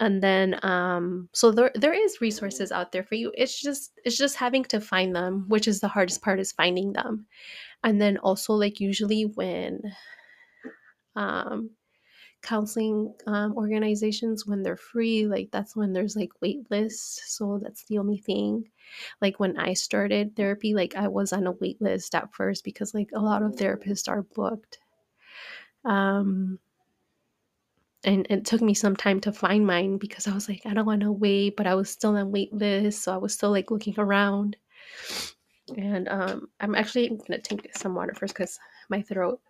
and 0.00 0.22
then 0.22 0.58
um 0.64 1.28
so 1.32 1.50
there 1.50 1.70
there 1.74 1.92
is 1.92 2.20
resources 2.20 2.72
out 2.72 2.92
there 2.92 3.04
for 3.04 3.14
you 3.14 3.32
it's 3.36 3.60
just 3.60 3.92
it's 4.04 4.18
just 4.18 4.36
having 4.36 4.64
to 4.64 4.80
find 4.80 5.14
them 5.14 5.44
which 5.48 5.68
is 5.68 5.80
the 5.80 5.88
hardest 5.88 6.22
part 6.22 6.40
is 6.40 6.52
finding 6.52 6.92
them 6.92 7.26
and 7.82 8.00
then 8.00 8.16
also 8.18 8.52
like 8.54 8.80
usually 8.80 9.24
when 9.34 9.80
um 11.16 11.70
counseling 12.44 13.12
um, 13.26 13.56
organizations 13.56 14.46
when 14.46 14.62
they're 14.62 14.76
free 14.76 15.26
like 15.26 15.48
that's 15.50 15.74
when 15.74 15.92
there's 15.92 16.14
like 16.14 16.30
wait 16.40 16.58
lists 16.70 17.22
so 17.26 17.58
that's 17.62 17.84
the 17.86 17.98
only 17.98 18.18
thing. 18.18 18.70
Like 19.20 19.40
when 19.40 19.58
i 19.58 19.72
started 19.72 20.36
therapy 20.36 20.74
like 20.74 20.94
i 20.94 21.08
was 21.08 21.32
on 21.32 21.46
a 21.46 21.52
wait 21.52 21.80
list 21.80 22.14
at 22.14 22.32
first 22.32 22.62
because 22.64 22.94
like 22.94 23.10
a 23.14 23.20
lot 23.20 23.42
of 23.42 23.56
therapists 23.56 24.08
are 24.08 24.22
booked. 24.22 24.78
Um 25.84 26.58
and 28.04 28.26
it 28.28 28.44
took 28.44 28.60
me 28.60 28.74
some 28.74 28.94
time 28.94 29.20
to 29.20 29.32
find 29.32 29.66
mine 29.66 29.96
because 29.96 30.28
i 30.28 30.34
was 30.34 30.48
like 30.48 30.62
i 30.66 30.74
don't 30.74 30.86
want 30.86 31.00
to 31.00 31.10
wait 31.10 31.56
but 31.56 31.66
i 31.66 31.74
was 31.74 31.88
still 31.88 32.16
on 32.16 32.30
wait 32.30 32.52
list 32.52 33.02
so 33.02 33.14
i 33.14 33.16
was 33.16 33.32
still 33.32 33.50
like 33.50 33.70
looking 33.70 33.94
around. 33.98 34.56
And 35.78 36.08
um 36.08 36.48
i'm 36.60 36.74
actually 36.74 37.08
gonna 37.08 37.40
take 37.40 37.74
some 37.76 37.94
water 37.94 38.14
first 38.14 38.34
because 38.34 38.58
my 38.90 39.00
throat 39.00 39.40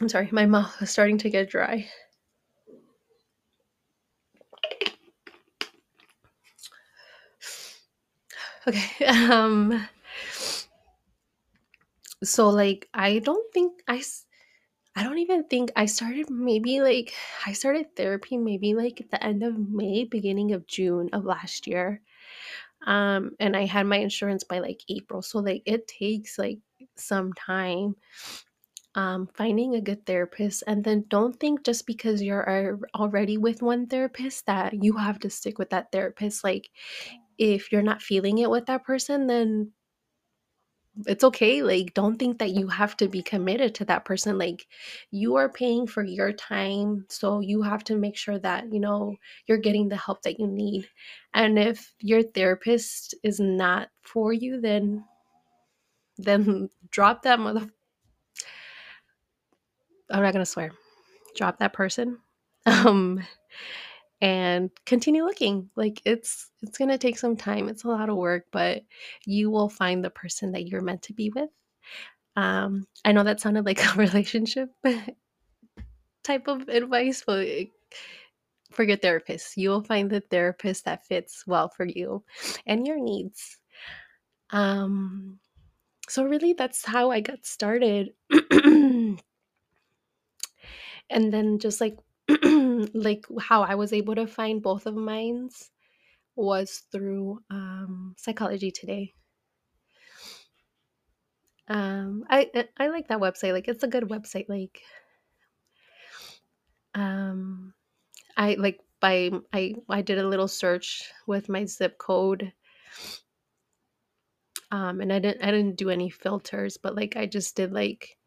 I'm 0.00 0.08
sorry, 0.08 0.28
my 0.32 0.46
mouth 0.46 0.80
is 0.80 0.90
starting 0.90 1.18
to 1.18 1.28
get 1.30 1.50
dry. 1.50 1.90
Okay. 8.66 9.06
Um 9.06 9.86
so 12.24 12.48
like 12.48 12.88
I 12.94 13.18
don't 13.20 13.52
think 13.52 13.82
I 13.88 14.02
I 14.96 15.02
don't 15.02 15.18
even 15.18 15.44
think 15.44 15.72
I 15.76 15.86
started 15.86 16.30
maybe 16.30 16.80
like 16.80 17.12
I 17.46 17.52
started 17.52 17.94
therapy 17.96 18.36
maybe 18.38 18.74
like 18.74 19.00
at 19.00 19.10
the 19.10 19.22
end 19.22 19.42
of 19.42 19.58
May, 19.58 20.04
beginning 20.04 20.52
of 20.52 20.66
June 20.66 21.10
of 21.12 21.24
last 21.24 21.66
year. 21.66 22.00
Um 22.86 23.32
and 23.40 23.56
I 23.56 23.66
had 23.66 23.86
my 23.86 23.98
insurance 23.98 24.44
by 24.44 24.60
like 24.60 24.82
April. 24.88 25.22
So 25.22 25.40
like 25.40 25.62
it 25.66 25.88
takes 25.88 26.38
like 26.38 26.58
some 26.96 27.32
time 27.34 27.96
um, 28.96 29.28
finding 29.34 29.74
a 29.74 29.80
good 29.80 30.04
therapist 30.06 30.64
and 30.66 30.82
then 30.82 31.04
don't 31.08 31.38
think 31.38 31.64
just 31.64 31.86
because 31.86 32.22
you're 32.22 32.78
already 32.94 33.36
with 33.36 33.62
one 33.62 33.86
therapist 33.86 34.46
that 34.46 34.82
you 34.82 34.96
have 34.96 35.18
to 35.20 35.30
stick 35.30 35.58
with 35.58 35.70
that 35.70 35.92
therapist 35.92 36.42
like 36.42 36.70
if 37.38 37.70
you're 37.70 37.82
not 37.82 38.02
feeling 38.02 38.38
it 38.38 38.50
with 38.50 38.66
that 38.66 38.84
person 38.84 39.26
then 39.26 39.70
it's 41.06 41.24
okay. 41.24 41.62
Like, 41.62 41.92
don't 41.94 42.18
think 42.18 42.38
that 42.38 42.52
you 42.52 42.68
have 42.68 42.96
to 42.98 43.08
be 43.08 43.22
committed 43.22 43.74
to 43.76 43.84
that 43.86 44.04
person. 44.04 44.38
Like, 44.38 44.66
you 45.10 45.36
are 45.36 45.48
paying 45.48 45.86
for 45.86 46.02
your 46.02 46.32
time. 46.32 47.04
So 47.10 47.40
you 47.40 47.62
have 47.62 47.84
to 47.84 47.96
make 47.96 48.16
sure 48.16 48.38
that, 48.38 48.72
you 48.72 48.80
know, 48.80 49.16
you're 49.46 49.58
getting 49.58 49.88
the 49.88 49.96
help 49.96 50.22
that 50.22 50.40
you 50.40 50.46
need. 50.46 50.88
And 51.34 51.58
if 51.58 51.94
your 52.00 52.22
therapist 52.22 53.14
is 53.22 53.40
not 53.40 53.88
for 54.02 54.32
you, 54.32 54.60
then 54.60 55.04
then 56.18 56.70
drop 56.90 57.22
that 57.22 57.38
mother 57.38 57.68
I'm 60.10 60.22
not 60.22 60.32
gonna 60.32 60.46
swear. 60.46 60.72
Drop 61.36 61.58
that 61.58 61.72
person. 61.72 62.18
Um 62.66 63.22
and 64.20 64.70
continue 64.86 65.24
looking. 65.24 65.70
Like 65.76 66.00
it's 66.04 66.50
it's 66.62 66.78
going 66.78 66.90
to 66.90 66.98
take 66.98 67.18
some 67.18 67.36
time. 67.36 67.68
It's 67.68 67.84
a 67.84 67.88
lot 67.88 68.08
of 68.08 68.16
work, 68.16 68.46
but 68.50 68.82
you 69.24 69.50
will 69.50 69.68
find 69.68 70.02
the 70.04 70.10
person 70.10 70.52
that 70.52 70.66
you're 70.66 70.82
meant 70.82 71.02
to 71.02 71.12
be 71.12 71.30
with. 71.34 71.50
Um 72.34 72.86
I 73.04 73.12
know 73.12 73.24
that 73.24 73.40
sounded 73.40 73.64
like 73.66 73.84
a 73.94 73.98
relationship 73.98 74.70
type 76.24 76.48
of 76.48 76.68
advice, 76.68 77.22
but 77.26 77.46
for 78.72 78.82
your 78.82 78.96
therapist, 78.96 79.56
you 79.56 79.70
will 79.70 79.84
find 79.84 80.10
the 80.10 80.20
therapist 80.20 80.84
that 80.86 81.06
fits 81.06 81.44
well 81.46 81.68
for 81.68 81.86
you 81.86 82.24
and 82.66 82.86
your 82.86 83.00
needs. 83.00 83.58
Um 84.50 85.38
so 86.08 86.24
really 86.24 86.52
that's 86.52 86.84
how 86.84 87.10
I 87.10 87.20
got 87.20 87.44
started. 87.44 88.10
and 91.10 91.32
then 91.32 91.58
just 91.58 91.80
like 91.80 91.96
like 92.94 93.24
how 93.40 93.62
I 93.62 93.74
was 93.74 93.92
able 93.92 94.14
to 94.16 94.26
find 94.26 94.62
both 94.62 94.86
of 94.86 94.94
mine's 94.96 95.70
was 96.36 96.82
through 96.92 97.40
um, 97.50 98.14
Psychology 98.18 98.70
Today. 98.70 99.14
Um, 101.68 102.24
I 102.30 102.50
I 102.76 102.88
like 102.88 103.08
that 103.08 103.18
website. 103.20 103.52
Like 103.52 103.68
it's 103.68 103.82
a 103.82 103.88
good 103.88 104.04
website. 104.04 104.48
Like, 104.48 104.82
um, 106.94 107.74
I 108.36 108.54
like 108.54 108.80
by 109.00 109.30
I 109.52 109.76
I 109.88 110.02
did 110.02 110.18
a 110.18 110.28
little 110.28 110.48
search 110.48 111.10
with 111.26 111.48
my 111.48 111.64
zip 111.64 111.98
code. 111.98 112.52
Um, 114.70 115.00
and 115.00 115.12
I 115.12 115.18
didn't 115.18 115.42
I 115.42 115.50
didn't 115.50 115.76
do 115.76 115.90
any 115.90 116.10
filters, 116.10 116.76
but 116.76 116.94
like 116.94 117.16
I 117.16 117.26
just 117.26 117.56
did 117.56 117.72
like 117.72 118.18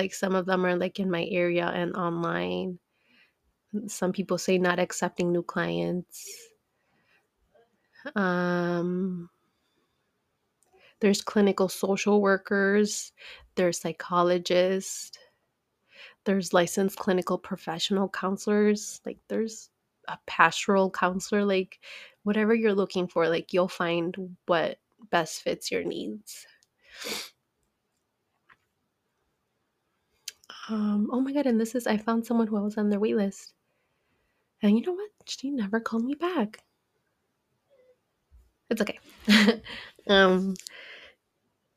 like 0.00 0.14
some 0.14 0.34
of 0.34 0.46
them 0.46 0.64
are 0.64 0.76
like 0.76 0.98
in 0.98 1.10
my 1.10 1.26
area 1.30 1.66
and 1.66 1.94
online. 1.94 2.78
Some 3.86 4.12
people 4.12 4.38
say 4.38 4.56
not 4.56 4.78
accepting 4.78 5.30
new 5.30 5.42
clients. 5.42 6.26
Um, 8.16 9.28
there's 11.00 11.20
clinical 11.20 11.68
social 11.68 12.22
workers, 12.22 13.12
there's 13.56 13.78
psychologists, 13.78 15.18
there's 16.24 16.54
licensed 16.54 16.96
clinical 16.96 17.36
professional 17.36 18.08
counselors, 18.08 19.02
like 19.04 19.18
there's 19.28 19.68
a 20.08 20.18
pastoral 20.26 20.90
counselor, 20.90 21.44
like 21.44 21.78
whatever 22.22 22.54
you're 22.54 22.74
looking 22.74 23.06
for, 23.06 23.28
like 23.28 23.52
you'll 23.52 23.68
find 23.68 24.16
what 24.46 24.78
best 25.10 25.42
fits 25.42 25.70
your 25.70 25.84
needs. 25.84 26.46
Um, 30.70 31.10
oh 31.12 31.20
my 31.20 31.32
god, 31.32 31.46
and 31.46 31.60
this 31.60 31.74
is 31.74 31.88
I 31.88 31.96
found 31.96 32.24
someone 32.24 32.46
who 32.46 32.56
I 32.56 32.60
was 32.60 32.78
on 32.78 32.90
their 32.90 33.00
wait 33.00 33.16
list. 33.16 33.54
And 34.62 34.78
you 34.78 34.84
know 34.84 34.92
what? 34.92 35.10
She 35.26 35.50
never 35.50 35.80
called 35.80 36.04
me 36.04 36.14
back. 36.14 36.62
It's 38.68 38.80
okay. 38.80 38.98
um 40.06 40.54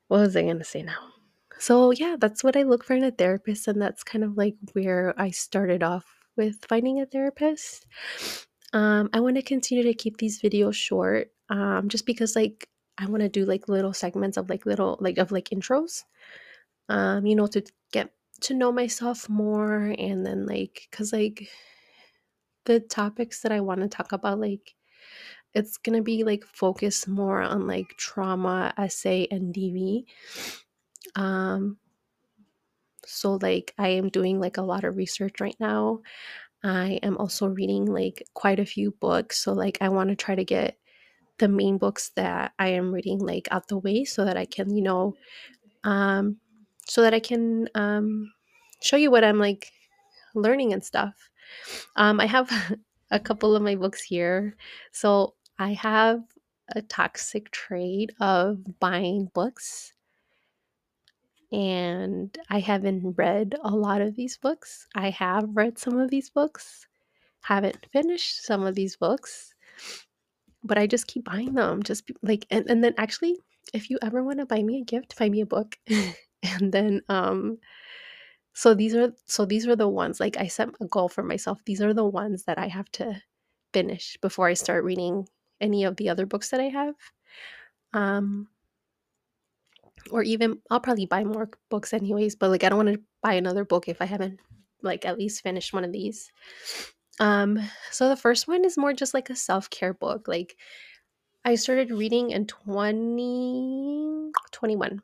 what 0.09 0.19
was 0.19 0.35
I 0.35 0.43
gonna 0.43 0.63
say 0.63 0.83
now? 0.83 1.09
So 1.57 1.91
yeah, 1.91 2.17
that's 2.19 2.43
what 2.43 2.55
I 2.55 2.63
look 2.63 2.83
for 2.83 2.93
in 2.93 3.03
a 3.03 3.11
therapist, 3.11 3.67
and 3.67 3.81
that's 3.81 4.03
kind 4.03 4.23
of 4.23 4.37
like 4.37 4.55
where 4.73 5.19
I 5.19 5.31
started 5.31 5.81
off 5.81 6.05
with 6.37 6.63
finding 6.69 7.01
a 7.01 7.07
therapist. 7.07 7.87
Um, 8.73 9.09
I 9.13 9.21
want 9.21 9.37
to 9.37 9.41
continue 9.41 9.83
to 9.85 9.93
keep 9.93 10.17
these 10.17 10.41
videos 10.41 10.75
short, 10.75 11.31
um, 11.49 11.89
just 11.89 12.05
because 12.05 12.35
like 12.35 12.69
I 12.99 13.07
want 13.07 13.21
to 13.23 13.29
do 13.29 13.45
like 13.45 13.69
little 13.69 13.93
segments 13.93 14.37
of 14.37 14.49
like 14.49 14.65
little 14.67 14.97
like 14.99 15.17
of 15.17 15.31
like 15.31 15.49
intros, 15.49 16.03
um, 16.89 17.25
you 17.25 17.35
know, 17.35 17.47
to 17.47 17.63
get 17.91 18.11
to 18.43 18.53
know 18.53 18.71
myself 18.71 19.29
more, 19.29 19.93
and 19.97 20.25
then 20.25 20.45
like 20.45 20.87
because 20.89 21.13
like 21.13 21.49
the 22.65 22.79
topics 22.79 23.41
that 23.41 23.51
I 23.51 23.59
want 23.61 23.81
to 23.81 23.87
talk 23.87 24.11
about, 24.11 24.39
like 24.39 24.75
it's 25.53 25.77
gonna 25.77 26.01
be 26.01 26.23
like 26.23 26.45
focused 26.45 27.07
more 27.07 27.41
on 27.41 27.67
like 27.67 27.89
trauma, 27.97 28.73
SA, 28.77 29.27
and 29.31 29.53
DV. 29.53 30.05
Um, 31.15 31.77
so 33.05 33.37
like 33.41 33.73
I 33.77 33.89
am 33.89 34.09
doing 34.09 34.39
like 34.39 34.57
a 34.57 34.61
lot 34.61 34.83
of 34.83 34.97
research 34.97 35.41
right 35.41 35.55
now. 35.59 36.01
I 36.63 36.99
am 37.03 37.17
also 37.17 37.47
reading 37.47 37.85
like 37.85 38.25
quite 38.33 38.59
a 38.59 38.65
few 38.65 38.91
books. 38.91 39.39
So 39.43 39.53
like 39.53 39.77
I 39.81 39.89
want 39.89 40.09
to 40.09 40.15
try 40.15 40.35
to 40.35 40.45
get 40.45 40.77
the 41.39 41.47
main 41.49 41.77
books 41.77 42.11
that 42.15 42.53
I 42.59 42.69
am 42.69 42.93
reading 42.93 43.19
like 43.19 43.47
out 43.51 43.67
the 43.67 43.77
way 43.79 44.05
so 44.05 44.25
that 44.25 44.37
I 44.37 44.45
can, 44.45 44.75
you 44.75 44.83
know, 44.83 45.15
um 45.83 46.37
so 46.87 47.01
that 47.01 47.13
I 47.13 47.19
can 47.19 47.69
um 47.75 48.31
show 48.81 48.97
you 48.97 49.11
what 49.11 49.23
I'm 49.23 49.39
like 49.39 49.71
learning 50.35 50.73
and 50.73 50.83
stuff. 50.83 51.29
Um 51.95 52.19
I 52.19 52.25
have 52.25 52.49
a 53.11 53.19
couple 53.19 53.55
of 53.55 53.63
my 53.63 53.75
books 53.75 54.03
here. 54.03 54.55
So 54.91 55.35
I 55.59 55.73
have 55.73 56.23
a 56.75 56.81
toxic 56.81 57.51
trait 57.51 58.11
of 58.19 58.79
buying 58.79 59.29
books 59.33 59.93
and 61.51 62.35
I 62.49 62.59
haven't 62.59 63.13
read 63.15 63.55
a 63.63 63.69
lot 63.75 64.01
of 64.01 64.15
these 64.15 64.37
books. 64.37 64.87
I 64.95 65.11
have 65.11 65.55
read 65.55 65.77
some 65.77 65.99
of 65.99 66.09
these 66.09 66.29
books, 66.31 66.87
haven't 67.41 67.85
finished 67.93 68.43
some 68.43 68.63
of 68.65 68.73
these 68.73 68.95
books, 68.95 69.53
but 70.63 70.77
I 70.77 70.87
just 70.87 71.07
keep 71.07 71.25
buying 71.25 71.53
them. 71.53 71.83
Just 71.83 72.09
like, 72.23 72.45
and, 72.49 72.67
and 72.69 72.83
then 72.83 72.95
actually, 72.97 73.37
if 73.73 73.89
you 73.89 73.99
ever 74.01 74.23
want 74.23 74.39
to 74.39 74.45
buy 74.47 74.63
me 74.63 74.81
a 74.81 74.83
gift, 74.83 75.17
buy 75.17 75.29
me 75.29 75.41
a 75.41 75.45
book. 75.45 75.77
and 76.43 76.71
then, 76.71 77.01
um, 77.09 77.57
so 78.53 78.73
these 78.75 78.95
are 78.95 79.11
so 79.25 79.45
these 79.45 79.67
are 79.67 79.75
the 79.75 79.87
ones 79.87 80.19
like 80.19 80.37
I 80.37 80.47
set 80.47 80.69
a 80.79 80.85
goal 80.85 81.09
for 81.09 81.23
myself. 81.23 81.59
These 81.65 81.81
are 81.81 81.93
the 81.93 82.05
ones 82.05 82.43
that 82.43 82.59
I 82.59 82.67
have 82.67 82.89
to 82.93 83.21
finish 83.73 84.17
before 84.21 84.47
I 84.47 84.53
start 84.53 84.83
reading 84.83 85.27
any 85.59 85.83
of 85.83 85.95
the 85.97 86.09
other 86.09 86.27
books 86.27 86.49
that 86.51 86.59
I 86.59 86.69
have. 86.69 86.95
Um, 87.93 88.47
or 90.11 90.23
even 90.23 90.59
I'll 90.69 90.79
probably 90.79 91.05
buy 91.05 91.23
more 91.23 91.49
books 91.69 91.93
anyways, 91.93 92.35
but 92.35 92.49
like 92.51 92.63
I 92.63 92.69
don't 92.69 92.85
want 92.85 92.95
to 92.95 93.01
buy 93.21 93.33
another 93.33 93.65
book 93.65 93.87
if 93.87 94.01
I 94.01 94.05
haven't 94.05 94.39
like 94.81 95.05
at 95.05 95.17
least 95.17 95.43
finished 95.43 95.73
one 95.73 95.83
of 95.83 95.91
these. 95.91 96.31
Um 97.19 97.59
so 97.91 98.09
the 98.09 98.15
first 98.15 98.47
one 98.47 98.65
is 98.65 98.77
more 98.77 98.93
just 98.93 99.13
like 99.13 99.29
a 99.29 99.35
self-care 99.35 99.93
book. 99.93 100.27
Like 100.27 100.57
I 101.45 101.55
started 101.55 101.91
reading 101.91 102.31
in 102.31 102.47
2021. 102.47 105.01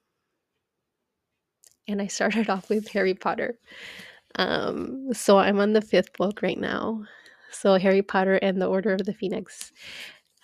And 1.89 2.01
I 2.01 2.07
started 2.07 2.49
off 2.49 2.69
with 2.69 2.87
Harry 2.89 3.13
Potter. 3.13 3.57
Um 4.35 5.13
so 5.13 5.39
I'm 5.39 5.59
on 5.59 5.73
the 5.73 5.81
5th 5.81 6.15
book 6.17 6.41
right 6.41 6.59
now. 6.59 7.03
So 7.51 7.75
Harry 7.75 8.01
Potter 8.01 8.35
and 8.35 8.61
the 8.61 8.67
Order 8.67 8.93
of 8.93 9.05
the 9.05 9.13
Phoenix. 9.13 9.73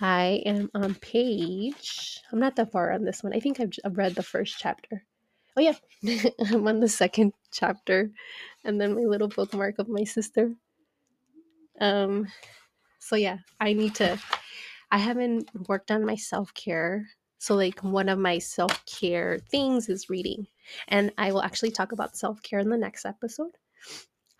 I 0.02 0.42
am 0.46 0.70
on 0.74 0.96
page. 0.96 2.20
I'm 2.32 2.40
not 2.40 2.56
that 2.58 2.72
far 2.72 2.92
on 2.92 3.06
this 3.06 3.24
one. 3.24 3.34
I 3.34 3.40
think 3.40 3.60
I've, 3.60 3.72
I've 3.86 3.98
read 3.98 4.16
the 4.16 4.24
first 4.24 4.58
chapter. 4.60 5.04
Oh 5.56 5.62
yeah, 5.62 5.76
I'm 6.52 6.68
on 6.68 6.82
the 6.82 6.90
second 6.90 7.32
chapter, 7.52 8.12
and 8.66 8.80
then 8.80 8.94
my 8.94 9.04
little 9.04 9.30
bookmark 9.30 9.80
of 9.80 9.88
my 9.88 10.04
sister. 10.04 10.54
Um, 11.80 12.28
so 13.00 13.16
yeah, 13.16 13.38
I 13.60 13.72
need 13.72 13.96
to. 13.96 14.20
I 14.92 14.98
haven't 14.98 15.50
worked 15.70 15.92
on 15.92 16.06
my 16.06 16.16
self 16.16 16.54
care. 16.54 17.08
So 17.38 17.56
like 17.56 17.84
one 17.84 18.10
of 18.10 18.20
my 18.20 18.40
self 18.40 18.86
care 18.86 19.40
things 19.52 19.90
is 19.90 20.10
reading, 20.10 20.48
and 20.88 21.12
I 21.18 21.32
will 21.32 21.42
actually 21.44 21.72
talk 21.72 21.92
about 21.92 22.18
self 22.18 22.42
care 22.42 22.60
in 22.60 22.70
the 22.70 22.78
next 22.78 23.06
episode. 23.06 23.52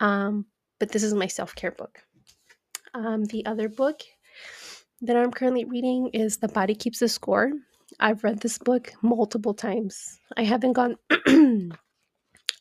Um, 0.00 0.46
but 0.78 0.90
this 0.90 1.02
is 1.02 1.14
my 1.14 1.26
self 1.26 1.54
care 1.54 1.72
book. 1.72 1.98
Um, 2.94 3.24
the 3.24 3.44
other 3.46 3.68
book 3.68 4.00
that 5.02 5.16
I'm 5.16 5.30
currently 5.30 5.64
reading 5.64 6.08
is 6.12 6.38
The 6.38 6.48
Body 6.48 6.74
Keeps 6.74 7.00
the 7.00 7.08
Score. 7.08 7.52
I've 8.00 8.24
read 8.24 8.40
this 8.40 8.58
book 8.58 8.92
multiple 9.02 9.54
times. 9.54 10.18
I 10.36 10.44
haven't 10.44 10.72
gone 10.72 10.96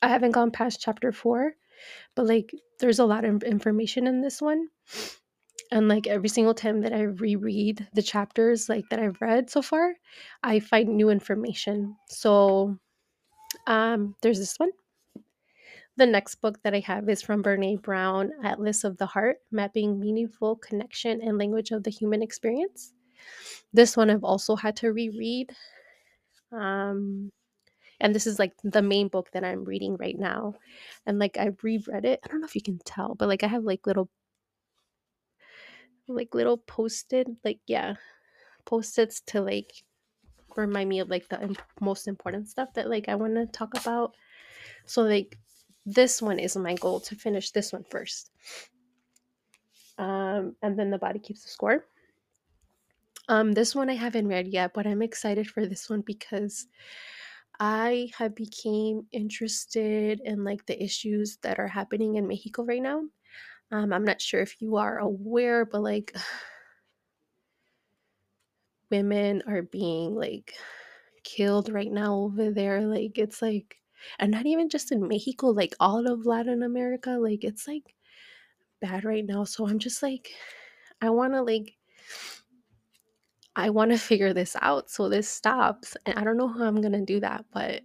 I 0.01 0.07
haven't 0.07 0.31
gone 0.31 0.51
past 0.51 0.81
chapter 0.81 1.11
4, 1.11 1.53
but 2.15 2.27
like 2.27 2.51
there's 2.79 2.99
a 2.99 3.05
lot 3.05 3.25
of 3.25 3.43
information 3.43 4.07
in 4.07 4.21
this 4.21 4.41
one. 4.41 4.67
And 5.71 5.87
like 5.87 6.07
every 6.07 6.29
single 6.29 6.53
time 6.53 6.81
that 6.81 6.93
I 6.93 7.01
reread 7.01 7.87
the 7.93 8.03
chapters 8.03 8.69
like 8.69 8.85
that 8.89 8.99
I've 8.99 9.19
read 9.19 9.49
so 9.49 9.61
far, 9.61 9.95
I 10.43 10.59
find 10.59 10.89
new 10.89 11.09
information. 11.09 11.95
So 12.07 12.77
um 13.67 14.15
there's 14.21 14.39
this 14.39 14.55
one. 14.57 14.71
The 15.97 16.05
next 16.05 16.35
book 16.35 16.61
that 16.63 16.73
I 16.73 16.81
have 16.81 17.07
is 17.07 17.21
from 17.21 17.41
Brene 17.41 17.81
Brown, 17.81 18.31
Atlas 18.43 18.83
of 18.83 18.97
the 18.97 19.05
Heart 19.05 19.37
Mapping 19.51 19.99
Meaningful 19.99 20.57
Connection 20.57 21.21
and 21.21 21.37
Language 21.37 21.71
of 21.71 21.83
the 21.83 21.89
Human 21.89 22.21
Experience. 22.21 22.93
This 23.73 23.95
one 23.95 24.09
I've 24.09 24.23
also 24.23 24.55
had 24.57 24.75
to 24.77 24.91
reread. 24.91 25.55
Um, 26.51 27.31
and 28.01 28.13
this 28.13 28.27
is 28.27 28.39
like 28.39 28.53
the 28.63 28.81
main 28.81 29.07
book 29.07 29.29
that 29.31 29.45
I'm 29.45 29.63
reading 29.63 29.95
right 29.97 30.19
now. 30.19 30.55
And 31.05 31.17
like 31.17 31.37
I've 31.37 31.63
reread 31.63 32.03
it. 32.05 32.19
I 32.23 32.27
don't 32.27 32.41
know 32.41 32.45
if 32.45 32.55
you 32.55 32.61
can 32.61 32.79
tell, 32.85 33.15
but 33.15 33.29
like 33.29 33.43
I 33.43 33.47
have 33.47 33.63
like 33.63 33.87
little 33.87 34.09
like 36.07 36.35
little 36.35 36.57
posted 36.57 37.27
like 37.43 37.59
yeah 37.67 37.95
post-its 38.65 39.21
to 39.21 39.41
like 39.41 39.83
remind 40.55 40.89
me 40.89 40.99
of 40.99 41.09
like 41.09 41.27
the 41.29 41.41
imp- 41.41 41.61
most 41.81 42.07
important 42.07 42.47
stuff 42.47 42.73
that 42.73 42.89
like 42.89 43.09
I 43.09 43.15
want 43.15 43.35
to 43.35 43.45
talk 43.45 43.77
about. 43.79 44.15
So 44.85 45.03
like 45.03 45.37
this 45.85 46.21
one 46.21 46.39
is 46.39 46.55
my 46.55 46.75
goal 46.75 46.99
to 47.01 47.15
finish 47.15 47.51
this 47.51 47.73
one 47.73 47.83
first. 47.89 48.31
Um, 49.97 50.55
and 50.61 50.77
then 50.77 50.89
the 50.89 50.97
body 50.97 51.19
keeps 51.19 51.43
the 51.43 51.49
score. 51.49 51.85
Um, 53.27 53.53
this 53.53 53.73
one 53.73 53.89
I 53.89 53.95
haven't 53.95 54.27
read 54.27 54.47
yet, 54.47 54.73
but 54.73 54.85
I'm 54.85 55.01
excited 55.01 55.47
for 55.47 55.65
this 55.65 55.89
one 55.89 56.01
because 56.01 56.67
I 57.59 58.11
have 58.17 58.35
became 58.35 59.07
interested 59.11 60.21
in 60.23 60.43
like 60.43 60.65
the 60.65 60.81
issues 60.81 61.37
that 61.41 61.57
are 61.57 61.67
happening 61.67 62.15
in 62.15 62.27
Mexico 62.27 62.63
right 62.63 62.81
now. 62.81 63.03
Um, 63.71 63.91
I'm 63.91 64.05
not 64.05 64.21
sure 64.21 64.41
if 64.41 64.61
you 64.61 64.77
are 64.77 64.99
aware, 64.99 65.65
but 65.65 65.81
like 65.81 66.15
women 68.91 69.41
are 69.47 69.63
being 69.63 70.15
like 70.15 70.53
killed 71.23 71.69
right 71.69 71.91
now 71.91 72.15
over 72.15 72.51
there. 72.51 72.81
Like 72.81 73.17
it's 73.17 73.41
like, 73.41 73.77
and 74.19 74.31
not 74.31 74.45
even 74.45 74.69
just 74.69 74.91
in 74.91 75.07
Mexico, 75.07 75.47
like 75.47 75.75
all 75.79 76.11
of 76.11 76.25
Latin 76.25 76.63
America. 76.63 77.11
Like 77.11 77.43
it's 77.43 77.67
like 77.67 77.95
bad 78.81 79.03
right 79.03 79.25
now. 79.25 79.43
So 79.43 79.67
I'm 79.67 79.79
just 79.79 80.03
like, 80.03 80.29
I 81.01 81.09
want 81.09 81.33
to 81.33 81.41
like, 81.41 81.73
I 83.55 83.69
want 83.69 83.91
to 83.91 83.97
figure 83.97 84.33
this 84.33 84.55
out 84.61 84.89
so 84.89 85.09
this 85.09 85.29
stops. 85.29 85.95
And 86.05 86.17
I 86.19 86.23
don't 86.23 86.37
know 86.37 86.47
how 86.47 86.65
I'm 86.65 86.81
gonna 86.81 87.05
do 87.05 87.19
that, 87.21 87.45
but 87.53 87.81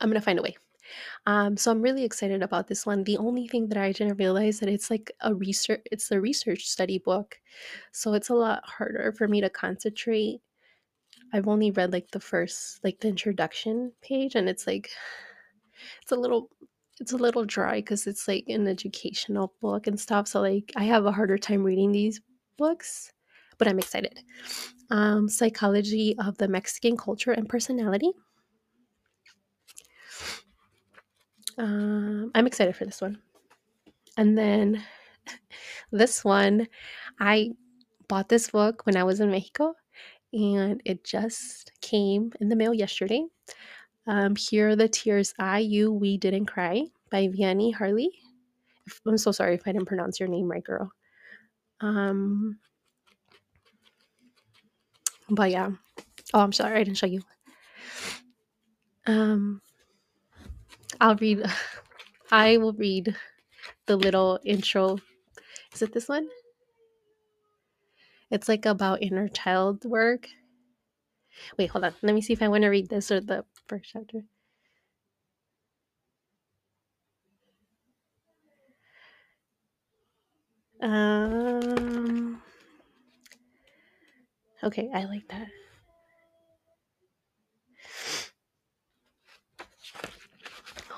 I'm 0.00 0.10
gonna 0.10 0.20
find 0.20 0.38
a 0.38 0.42
way. 0.42 0.56
Um, 1.26 1.56
so 1.56 1.70
I'm 1.70 1.82
really 1.82 2.04
excited 2.04 2.42
about 2.42 2.66
this 2.66 2.86
one. 2.86 3.04
The 3.04 3.18
only 3.18 3.48
thing 3.48 3.68
that 3.68 3.78
I 3.78 3.92
didn't 3.92 4.18
realize 4.18 4.60
that 4.60 4.68
it's 4.68 4.90
like 4.90 5.12
a 5.20 5.34
research, 5.34 5.82
it's 5.90 6.10
a 6.10 6.20
research 6.20 6.66
study 6.66 6.98
book, 6.98 7.38
so 7.92 8.14
it's 8.14 8.30
a 8.30 8.34
lot 8.34 8.62
harder 8.64 9.12
for 9.16 9.28
me 9.28 9.40
to 9.40 9.50
concentrate. 9.50 10.40
I've 11.32 11.48
only 11.48 11.70
read 11.70 11.92
like 11.92 12.10
the 12.10 12.20
first, 12.20 12.82
like 12.84 13.00
the 13.00 13.08
introduction 13.08 13.92
page, 14.02 14.34
and 14.34 14.48
it's 14.48 14.66
like, 14.66 14.90
it's 16.02 16.12
a 16.12 16.16
little, 16.16 16.50
it's 17.00 17.12
a 17.12 17.16
little 17.16 17.44
dry 17.44 17.76
because 17.76 18.06
it's 18.06 18.28
like 18.28 18.44
an 18.48 18.66
educational 18.68 19.54
book 19.60 19.86
and 19.86 19.98
stuff. 19.98 20.28
So 20.28 20.40
like 20.40 20.72
I 20.76 20.84
have 20.84 21.06
a 21.06 21.12
harder 21.12 21.38
time 21.38 21.62
reading 21.62 21.92
these 21.92 22.20
books, 22.58 23.12
but 23.58 23.68
I'm 23.68 23.78
excited. 23.78 24.20
Um, 24.90 25.28
Psychology 25.28 26.16
of 26.18 26.36
the 26.38 26.48
Mexican 26.48 26.96
Culture 26.96 27.32
and 27.32 27.48
Personality. 27.48 28.10
Um, 31.60 32.30
I'm 32.34 32.46
excited 32.46 32.74
for 32.74 32.86
this 32.86 33.02
one. 33.02 33.18
And 34.16 34.36
then 34.36 34.82
this 35.92 36.24
one, 36.24 36.66
I 37.20 37.50
bought 38.08 38.30
this 38.30 38.50
book 38.50 38.86
when 38.86 38.96
I 38.96 39.04
was 39.04 39.20
in 39.20 39.30
Mexico 39.30 39.74
and 40.32 40.80
it 40.86 41.04
just 41.04 41.70
came 41.82 42.32
in 42.40 42.48
the 42.48 42.56
mail 42.56 42.72
yesterday. 42.72 43.26
Um, 44.06 44.36
Here 44.36 44.70
are 44.70 44.76
the 44.76 44.88
Tears 44.88 45.34
I, 45.38 45.58
You, 45.58 45.92
We 45.92 46.16
Didn't 46.16 46.46
Cry 46.46 46.86
by 47.10 47.28
Vianney 47.28 47.74
Harley. 47.74 48.10
I'm 49.06 49.18
so 49.18 49.30
sorry 49.30 49.54
if 49.54 49.62
I 49.66 49.72
didn't 49.72 49.86
pronounce 49.86 50.18
your 50.18 50.30
name 50.30 50.50
right, 50.50 50.64
girl. 50.64 50.90
Um, 51.82 52.58
but 55.28 55.50
yeah. 55.50 55.72
Oh, 56.32 56.40
I'm 56.40 56.54
sorry, 56.54 56.80
I 56.80 56.84
didn't 56.84 56.96
show 56.96 57.06
you. 57.06 57.20
Um, 59.06 59.60
I'll 61.00 61.16
read, 61.16 61.44
I 62.32 62.58
will 62.58 62.72
read 62.74 63.16
the 63.86 63.96
little 63.96 64.38
intro. 64.44 64.98
Is 65.72 65.82
it 65.82 65.92
this 65.92 66.08
one? 66.08 66.28
It's 68.30 68.48
like 68.48 68.66
about 68.66 69.02
inner 69.02 69.28
child 69.28 69.84
work. 69.84 70.28
Wait, 71.56 71.70
hold 71.70 71.84
on. 71.84 71.94
Let 72.02 72.14
me 72.14 72.20
see 72.20 72.32
if 72.32 72.42
I 72.42 72.48
want 72.48 72.62
to 72.62 72.68
read 72.68 72.88
this 72.88 73.10
or 73.10 73.20
the 73.20 73.44
first 73.66 73.90
chapter. 73.92 74.24
Um. 80.82 82.42
Okay, 84.62 84.90
I 84.92 85.04
like 85.04 85.28
that. 85.28 85.48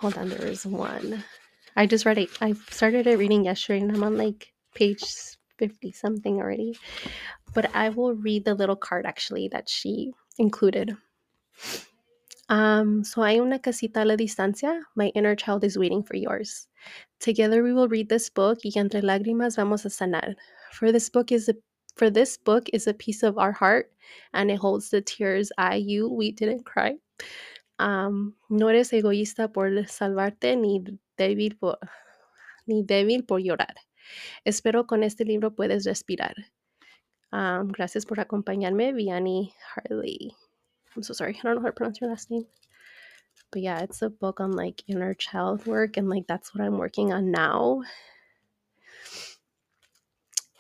Hold 0.02 0.18
on, 0.18 0.30
there 0.30 0.44
is 0.44 0.66
one. 0.66 1.22
I 1.76 1.86
just 1.86 2.04
read 2.04 2.18
it. 2.18 2.30
I 2.40 2.54
started 2.70 3.06
it 3.06 3.18
reading 3.18 3.44
yesterday, 3.44 3.82
and 3.82 3.92
I'm 3.94 4.02
on 4.02 4.18
like 4.18 4.52
page 4.74 5.04
fifty 5.58 5.92
something 5.92 6.38
already. 6.38 6.76
But 7.54 7.70
I 7.72 7.90
will 7.90 8.12
read 8.12 8.44
the 8.44 8.56
little 8.56 8.74
card 8.74 9.06
actually 9.06 9.46
that 9.52 9.68
she 9.68 10.10
included. 10.38 10.96
Um, 12.48 13.04
so 13.04 13.22
hay 13.22 13.38
una 13.38 13.60
casita 13.60 14.02
a 14.02 14.04
la 14.04 14.16
distancia. 14.16 14.80
My 14.96 15.12
inner 15.14 15.36
child 15.36 15.62
is 15.62 15.78
waiting 15.78 16.02
for 16.02 16.16
yours. 16.16 16.66
Together 17.20 17.62
we 17.62 17.72
will 17.72 17.86
read 17.86 18.08
this 18.08 18.28
book 18.28 18.58
y 18.64 18.72
entre 18.74 19.02
lágrimas 19.02 19.54
vamos 19.54 19.84
a 19.84 19.88
sanar. 19.88 20.34
For 20.72 20.90
this 20.90 21.08
book 21.08 21.30
is 21.30 21.48
a 21.48 21.54
for 21.94 22.10
this 22.10 22.36
book 22.36 22.68
is 22.72 22.88
a 22.88 22.94
piece 22.94 23.22
of 23.22 23.38
our 23.38 23.52
heart 23.52 23.92
and 24.34 24.50
it 24.50 24.58
holds 24.58 24.90
the 24.90 25.00
tears 25.00 25.52
I, 25.58 25.76
you, 25.76 26.08
we 26.08 26.32
didn't 26.32 26.64
cry. 26.64 26.96
Um, 27.82 28.36
no 28.48 28.70
eres 28.70 28.92
egoísta 28.92 29.50
por 29.50 29.88
salvarte 29.88 30.56
ni 30.56 30.84
débil 31.16 31.58
por, 31.58 31.78
ni 32.66 32.84
débil 32.84 33.24
por 33.24 33.40
llorar. 33.40 33.74
Espero 34.44 34.86
con 34.86 35.02
este 35.02 35.24
libro 35.24 35.54
puedes 35.54 35.84
respirar. 35.84 36.34
Um, 37.32 37.68
gracias 37.68 38.06
por 38.06 38.20
acompañarme, 38.20 38.92
Vianney 38.92 39.52
Harley. 39.74 40.36
I'm 40.94 41.02
so 41.02 41.12
sorry. 41.14 41.34
I 41.34 41.40
don't 41.42 41.56
know 41.56 41.62
how 41.62 41.68
to 41.68 41.72
pronounce 41.72 42.00
your 42.00 42.10
last 42.10 42.30
name. 42.30 42.46
But 43.50 43.62
yeah, 43.62 43.80
it's 43.80 44.02
a 44.02 44.10
book 44.10 44.40
on 44.40 44.52
like 44.52 44.84
inner 44.86 45.14
child 45.14 45.66
work, 45.66 45.96
and 45.96 46.08
like 46.08 46.26
that's 46.28 46.54
what 46.54 46.62
I'm 46.62 46.78
working 46.78 47.12
on 47.12 47.30
now. 47.30 47.82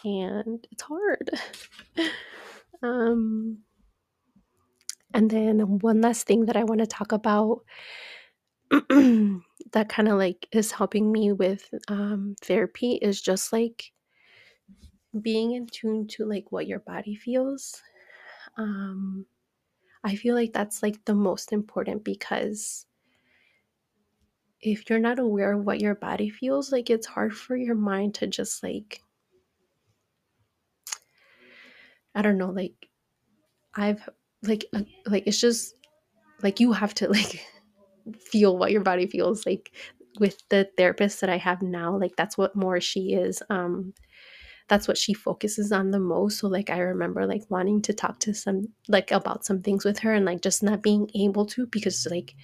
And 0.04 0.66
it's 0.72 0.82
hard. 0.82 1.30
um, 2.82 3.58
and 5.14 5.30
then 5.30 5.78
one 5.80 6.00
last 6.00 6.26
thing 6.26 6.46
that 6.46 6.56
I 6.56 6.64
want 6.64 6.80
to 6.80 6.86
talk 6.86 7.12
about 7.12 7.64
that 8.70 9.88
kind 9.88 10.08
of 10.08 10.18
like 10.18 10.48
is 10.52 10.72
helping 10.72 11.12
me 11.12 11.32
with 11.32 11.68
um, 11.88 12.34
therapy 12.42 12.94
is 12.94 13.20
just 13.20 13.52
like 13.52 13.92
being 15.20 15.52
in 15.52 15.66
tune 15.66 16.06
to 16.08 16.24
like 16.24 16.50
what 16.50 16.66
your 16.66 16.78
body 16.80 17.14
feels. 17.14 17.82
Um, 18.56 19.26
I 20.04 20.16
feel 20.16 20.34
like 20.34 20.52
that's 20.52 20.82
like 20.82 21.04
the 21.04 21.14
most 21.14 21.52
important 21.52 22.04
because 22.04 22.86
if 24.60 24.88
you're 24.88 24.98
not 24.98 25.18
aware 25.18 25.52
of 25.52 25.64
what 25.64 25.80
your 25.80 25.94
body 25.94 26.30
feels, 26.30 26.72
like 26.72 26.88
it's 26.88 27.06
hard 27.06 27.36
for 27.36 27.56
your 27.56 27.74
mind 27.74 28.14
to 28.14 28.26
just 28.26 28.62
like, 28.62 29.02
I 32.14 32.22
don't 32.22 32.38
know, 32.38 32.50
like 32.50 32.88
I've 33.74 34.08
like, 34.42 34.64
uh, 34.74 34.82
like 35.06 35.24
it's 35.26 35.40
just 35.40 35.74
like 36.42 36.60
you 36.60 36.72
have 36.72 36.94
to 36.94 37.08
like 37.10 37.44
feel 38.18 38.56
what 38.56 38.72
your 38.72 38.82
body 38.82 39.06
feels 39.06 39.46
like 39.46 39.72
with 40.18 40.42
the 40.48 40.68
therapist 40.76 41.20
that 41.20 41.30
I 41.30 41.38
have 41.38 41.62
now. 41.62 41.96
Like 41.96 42.16
that's 42.16 42.36
what 42.36 42.56
more 42.56 42.80
she 42.80 43.14
is. 43.14 43.42
Um, 43.50 43.94
that's 44.68 44.88
what 44.88 44.96
she 44.96 45.12
focuses 45.12 45.72
on 45.72 45.90
the 45.90 46.00
most. 46.00 46.38
So 46.38 46.48
like 46.48 46.70
I 46.70 46.78
remember 46.78 47.26
like 47.26 47.42
wanting 47.50 47.82
to 47.82 47.92
talk 47.92 48.18
to 48.20 48.34
some 48.34 48.68
like 48.88 49.10
about 49.10 49.44
some 49.44 49.60
things 49.62 49.84
with 49.84 49.98
her 50.00 50.12
and 50.14 50.24
like 50.24 50.40
just 50.40 50.62
not 50.62 50.82
being 50.82 51.10
able 51.14 51.46
to 51.46 51.66
because 51.66 52.06
like 52.10 52.34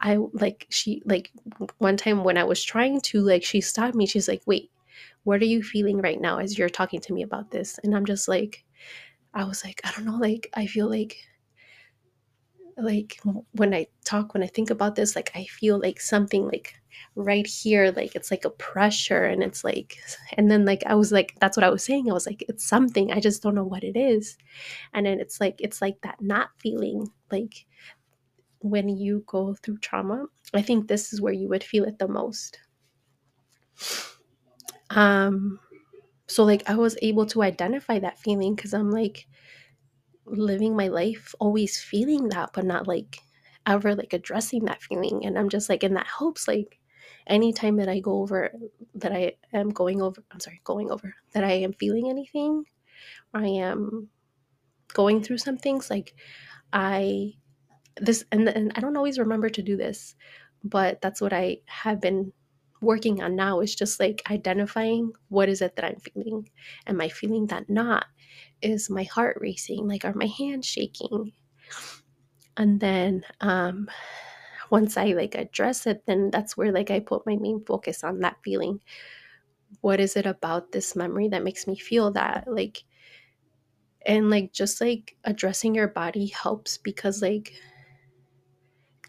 I 0.00 0.18
like 0.32 0.66
she 0.70 1.02
like 1.04 1.32
one 1.78 1.96
time 1.96 2.24
when 2.24 2.38
I 2.38 2.44
was 2.44 2.62
trying 2.62 3.00
to 3.02 3.20
like 3.22 3.44
she 3.44 3.60
stopped 3.60 3.94
me. 3.94 4.06
She's 4.06 4.28
like, 4.28 4.42
"Wait, 4.46 4.70
what 5.24 5.42
are 5.42 5.46
you 5.46 5.62
feeling 5.62 6.00
right 6.00 6.20
now 6.20 6.38
as 6.38 6.58
you're 6.58 6.68
talking 6.68 7.00
to 7.00 7.12
me 7.12 7.22
about 7.22 7.50
this?" 7.50 7.78
And 7.82 7.94
I'm 7.96 8.06
just 8.06 8.28
like 8.28 8.64
I 9.34 9.44
was 9.44 9.64
like, 9.64 9.80
I 9.84 9.92
don't 9.92 10.04
know, 10.06 10.16
like 10.18 10.50
I 10.54 10.66
feel 10.66 10.88
like 10.88 11.18
like 12.76 13.20
when 13.52 13.72
I 13.74 13.86
talk 14.04 14.34
when 14.34 14.42
I 14.42 14.46
think 14.46 14.70
about 14.70 14.96
this 14.96 15.14
like 15.14 15.30
I 15.34 15.44
feel 15.44 15.78
like 15.78 16.00
something 16.00 16.46
like 16.46 16.74
right 17.16 17.46
here 17.46 17.92
like 17.92 18.14
it's 18.16 18.30
like 18.30 18.44
a 18.44 18.50
pressure 18.50 19.24
and 19.24 19.42
it's 19.42 19.62
like 19.62 19.96
and 20.36 20.50
then 20.50 20.64
like 20.64 20.82
I 20.86 20.94
was 20.94 21.12
like 21.12 21.36
that's 21.40 21.56
what 21.56 21.64
I 21.64 21.70
was 21.70 21.84
saying. 21.84 22.10
I 22.10 22.14
was 22.14 22.26
like 22.26 22.44
it's 22.48 22.66
something. 22.68 23.12
I 23.12 23.20
just 23.20 23.42
don't 23.42 23.54
know 23.54 23.64
what 23.64 23.84
it 23.84 23.96
is. 23.96 24.36
And 24.92 25.06
then 25.06 25.20
it's 25.20 25.40
like 25.40 25.60
it's 25.60 25.80
like 25.80 26.00
that 26.02 26.20
not 26.20 26.50
feeling 26.58 27.08
like 27.30 27.66
when 28.60 28.88
you 28.88 29.22
go 29.26 29.54
through 29.54 29.78
trauma. 29.78 30.26
I 30.52 30.62
think 30.62 30.88
this 30.88 31.12
is 31.12 31.20
where 31.20 31.32
you 31.32 31.48
would 31.48 31.64
feel 31.64 31.84
it 31.84 31.98
the 31.98 32.08
most. 32.08 32.58
Um 34.90 35.60
so 36.26 36.44
like 36.44 36.68
I 36.68 36.74
was 36.74 36.96
able 37.02 37.26
to 37.26 37.42
identify 37.42 37.98
that 38.00 38.18
feeling 38.18 38.56
cuz 38.56 38.74
I'm 38.74 38.90
like 38.90 39.26
living 40.26 40.76
my 40.76 40.88
life 40.88 41.34
always 41.38 41.80
feeling 41.80 42.28
that, 42.30 42.50
but 42.52 42.64
not 42.64 42.86
like 42.86 43.18
ever 43.66 43.94
like 43.94 44.12
addressing 44.12 44.64
that 44.64 44.82
feeling. 44.82 45.24
And 45.24 45.38
I'm 45.38 45.48
just 45.48 45.68
like 45.68 45.84
in 45.84 45.94
that 45.94 46.06
hopes, 46.06 46.48
like 46.48 46.78
anytime 47.26 47.76
that 47.76 47.88
I 47.88 48.00
go 48.00 48.20
over 48.22 48.52
that 48.94 49.12
I 49.12 49.34
am 49.52 49.70
going 49.70 50.02
over, 50.02 50.22
I'm 50.30 50.40
sorry, 50.40 50.60
going 50.64 50.90
over 50.90 51.14
that 51.32 51.44
I 51.44 51.52
am 51.52 51.72
feeling 51.72 52.10
anything, 52.10 52.64
or 53.32 53.40
I 53.40 53.48
am 53.48 54.08
going 54.92 55.22
through 55.22 55.38
some 55.38 55.56
things, 55.56 55.90
like 55.90 56.14
I 56.72 57.32
this 57.96 58.24
and, 58.32 58.48
and 58.48 58.72
I 58.74 58.80
don't 58.80 58.96
always 58.96 59.18
remember 59.18 59.48
to 59.48 59.62
do 59.62 59.76
this, 59.76 60.16
but 60.62 61.00
that's 61.00 61.20
what 61.20 61.32
I 61.32 61.58
have 61.66 62.00
been 62.00 62.32
working 62.84 63.22
on 63.22 63.36
now 63.36 63.60
is 63.60 63.74
just 63.74 64.00
like 64.00 64.22
identifying 64.30 65.12
what 65.28 65.48
is 65.48 65.62
it 65.62 65.76
that 65.76 65.84
I'm 65.84 66.00
feeling. 66.00 66.48
Am 66.86 67.00
I 67.00 67.08
feeling 67.08 67.46
that 67.48 67.68
not? 67.68 68.06
Is 68.62 68.90
my 68.90 69.04
heart 69.04 69.38
racing? 69.40 69.86
Like 69.88 70.04
are 70.04 70.14
my 70.14 70.26
hands 70.26 70.66
shaking? 70.66 71.32
And 72.56 72.80
then 72.80 73.24
um 73.40 73.88
once 74.70 74.96
I 74.96 75.12
like 75.12 75.34
address 75.34 75.86
it, 75.86 76.04
then 76.06 76.30
that's 76.30 76.56
where 76.56 76.72
like 76.72 76.90
I 76.90 77.00
put 77.00 77.26
my 77.26 77.36
main 77.36 77.64
focus 77.64 78.04
on 78.04 78.20
that 78.20 78.36
feeling. 78.44 78.80
What 79.80 80.00
is 80.00 80.16
it 80.16 80.26
about 80.26 80.72
this 80.72 80.96
memory 80.96 81.28
that 81.28 81.44
makes 81.44 81.66
me 81.66 81.76
feel 81.76 82.10
that? 82.12 82.44
Like 82.46 82.84
and 84.06 84.30
like 84.30 84.52
just 84.52 84.80
like 84.80 85.16
addressing 85.24 85.74
your 85.74 85.88
body 85.88 86.26
helps 86.26 86.78
because 86.78 87.22
like 87.22 87.54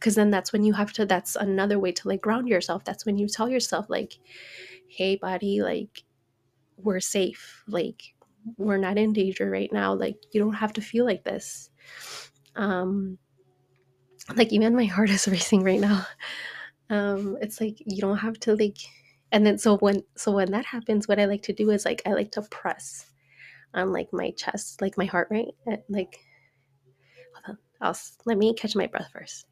because 0.06 0.14
then 0.14 0.30
that's 0.30 0.54
when 0.54 0.64
you 0.64 0.72
have 0.74 0.94
to 0.94 1.04
that's 1.04 1.36
another 1.36 1.80
way 1.80 1.92
to 1.92 2.08
like 2.08 2.22
ground 2.22 2.48
yourself. 2.48 2.84
That's 2.84 3.08
when 3.08 3.18
you 3.18 3.28
tell 3.28 3.50
yourself 3.50 3.88
like 3.90 4.20
hey 4.88 5.16
body 5.16 5.64
like 5.64 6.04
we're 6.78 7.00
safe. 7.00 7.64
Like 7.68 8.14
we're 8.56 8.78
not 8.78 9.00
in 9.00 9.14
danger 9.14 9.50
right 9.50 9.74
now. 9.74 9.96
Like 9.96 10.18
you 10.32 10.40
don't 10.40 10.54
have 10.54 10.74
to 10.74 10.82
feel 10.82 11.06
like 11.06 11.24
this. 11.24 11.72
Um 12.56 13.18
like 14.36 14.54
even 14.54 14.76
my 14.76 14.86
heart 14.86 15.10
is 15.18 15.28
racing 15.28 15.64
right 15.64 15.80
now. 15.80 16.06
Um 16.92 17.40
it's 17.42 17.60
like 17.60 17.78
you 17.80 18.00
don't 18.00 18.20
have 18.20 18.40
to 18.42 18.56
like 18.56 18.78
and 19.32 19.44
then 19.44 19.58
so 19.58 19.76
when 19.78 20.04
so 20.16 20.34
when 20.34 20.52
that 20.52 20.66
happens 20.66 21.08
what 21.08 21.20
i 21.20 21.26
like 21.26 21.42
to 21.42 21.52
do 21.52 21.72
is 21.72 21.84
like 21.84 22.04
i 22.06 22.12
like 22.12 22.32
to 22.34 22.44
press 22.44 23.08
on 23.74 23.92
like 23.92 24.14
my 24.14 24.30
chest 24.38 24.82
like 24.84 25.00
my 25.00 25.06
heart 25.06 25.30
rate 25.32 25.56
eh, 25.68 25.78
like 25.90 26.20
hold 27.34 27.58
on. 27.58 27.58
I'll 27.82 27.98
let 28.26 28.38
me 28.38 28.54
catch 28.54 28.76
my 28.76 28.86
breath 28.86 29.10
first 29.12 29.48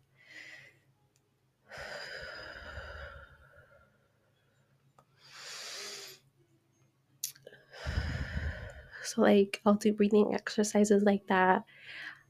So 9.03 9.21
like 9.21 9.61
I'll 9.65 9.75
do 9.75 9.93
breathing 9.93 10.33
exercises 10.33 11.03
like 11.03 11.25
that. 11.27 11.63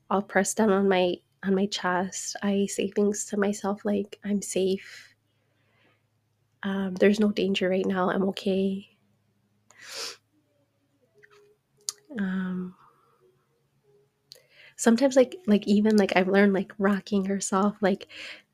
I'll 0.09 0.21
press 0.21 0.53
down 0.53 0.71
on 0.71 0.87
my 0.89 1.15
on 1.43 1.55
my 1.55 1.65
chest. 1.67 2.35
I 2.41 2.67
say 2.67 2.89
things 2.89 3.25
to 3.25 3.37
myself 3.37 3.83
like 3.85 4.19
I'm 4.23 4.41
safe. 4.41 5.13
Um, 6.63 6.95
there's 6.95 7.19
no 7.19 7.31
danger 7.31 7.69
right 7.69 7.85
now. 7.85 8.09
I'm 8.09 8.23
okay. 8.29 8.89
Um, 12.17 12.75
sometimes 14.75 15.15
like 15.15 15.35
like 15.47 15.67
even 15.67 15.97
like 15.97 16.13
I've 16.15 16.27
learned 16.27 16.53
like 16.53 16.73
rocking 16.77 17.25
yourself. 17.25 17.75
Like 17.81 18.07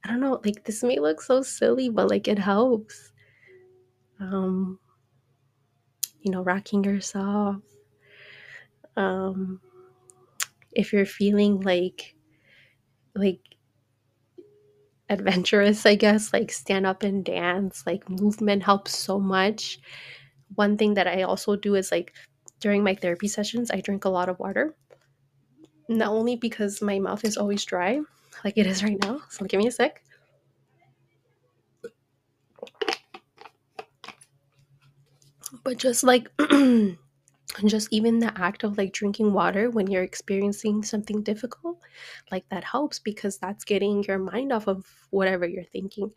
I 0.04 0.08
don't 0.10 0.22
know. 0.22 0.40
Like 0.44 0.64
this 0.64 0.84
may 0.84 1.00
look 1.00 1.22
so 1.22 1.42
silly, 1.42 1.90
but 1.90 2.10
like 2.10 2.28
it 2.28 2.40
helps. 2.40 3.12
Um, 4.20 4.80
you 6.22 6.32
know, 6.32 6.44
rocking 6.44 6.84
yourself. 6.84 7.58
Um, 9.00 9.62
if 10.72 10.94
you're 10.94 11.06
feeling 11.06 11.62
like 11.62 12.16
like 13.16 13.42
adventurous, 15.10 15.86
I 15.86 15.96
guess, 15.96 16.34
like 16.34 16.52
stand 16.52 16.86
up 16.86 17.04
and 17.04 17.24
dance, 17.26 17.84
like 17.86 18.10
movement 18.10 18.64
helps 18.64 18.96
so 18.96 19.20
much. 19.20 19.80
One 20.56 20.78
thing 20.78 20.96
that 20.96 21.08
I 21.08 21.24
also 21.24 21.56
do 21.56 21.76
is 21.76 21.92
like 21.92 22.14
during 22.60 22.84
my 22.84 22.96
therapy 22.96 23.28
sessions, 23.28 23.72
I 23.72 23.82
drink 23.82 24.06
a 24.06 24.10
lot 24.10 24.30
of 24.30 24.40
water. 24.40 24.76
Not 25.90 26.08
only 26.14 26.38
because 26.38 26.82
my 26.82 27.00
mouth 27.00 27.26
is 27.26 27.36
always 27.36 27.66
dry, 27.66 28.00
like 28.46 28.58
it 28.58 28.66
is 28.66 28.82
right 28.84 28.98
now. 29.04 29.22
So 29.30 29.46
give 29.46 29.60
me 29.60 29.68
a 29.68 29.72
sec. 29.72 30.02
But 35.64 35.78
just 35.78 36.04
like 36.04 36.30
just 37.66 37.88
even 37.92 38.20
the 38.20 38.32
act 38.40 38.64
of 38.64 38.78
like 38.78 38.94
drinking 38.94 39.34
water 39.34 39.70
when 39.70 39.88
you're 39.88 40.04
experiencing 40.04 40.84
something 40.84 41.24
difficult 41.24 41.80
like 42.32 42.48
that 42.50 42.64
helps 42.64 43.00
because 43.00 43.38
that's 43.38 43.66
getting 43.66 44.04
your 44.04 44.20
mind 44.20 44.54
off 44.54 44.68
of 44.68 44.86
whatever 45.10 45.48
you're 45.48 45.64
thinking 45.64 46.12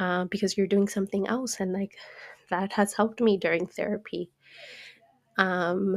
uh, 0.00 0.24
because 0.26 0.56
you're 0.56 0.66
doing 0.66 0.88
something 0.88 1.26
else 1.28 1.60
and 1.60 1.72
like 1.72 1.96
that 2.50 2.72
has 2.72 2.94
helped 2.94 3.20
me 3.20 3.36
during 3.36 3.66
therapy. 3.66 4.30
Um 5.38 5.96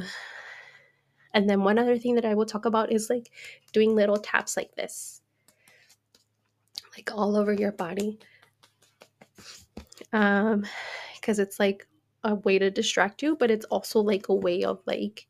and 1.33 1.49
then 1.49 1.63
one 1.63 1.77
other 1.77 1.97
thing 1.97 2.15
that 2.15 2.25
i 2.25 2.33
will 2.33 2.45
talk 2.45 2.65
about 2.65 2.91
is 2.91 3.09
like 3.09 3.31
doing 3.71 3.95
little 3.95 4.17
taps 4.17 4.57
like 4.57 4.73
this 4.75 5.21
like 6.97 7.11
all 7.13 7.37
over 7.37 7.53
your 7.53 7.71
body. 7.71 8.19
Um 10.11 10.65
because 11.15 11.39
it's 11.39 11.59
like 11.59 11.87
a 12.23 12.35
way 12.35 12.59
to 12.59 12.69
distract 12.69 13.21
you 13.23 13.35
but 13.35 13.51
it's 13.51 13.65
also 13.65 13.99
like 13.99 14.29
a 14.29 14.33
way 14.33 14.63
of 14.63 14.81
like 14.85 15.27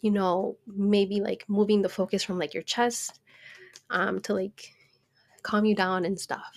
you 0.00 0.10
know 0.10 0.56
maybe 0.66 1.20
like 1.20 1.44
moving 1.48 1.82
the 1.82 1.88
focus 1.88 2.22
from 2.22 2.38
like 2.38 2.54
your 2.54 2.62
chest 2.62 3.20
um 3.90 4.20
to 4.20 4.34
like 4.34 4.74
calm 5.44 5.64
you 5.64 5.76
down 5.76 6.04
and 6.04 6.18
stuff. 6.18 6.52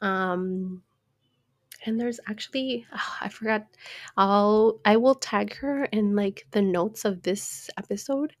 Um 0.00 0.82
and 1.86 1.98
there's 1.98 2.20
actually 2.28 2.86
oh, 2.92 3.16
i 3.22 3.28
forgot 3.28 3.64
i'll 4.18 4.78
i 4.84 4.98
will 4.98 5.14
tag 5.14 5.54
her 5.56 5.84
in 5.86 6.14
like 6.14 6.46
the 6.50 6.60
notes 6.60 7.06
of 7.06 7.22
this 7.22 7.70
episode 7.78 8.34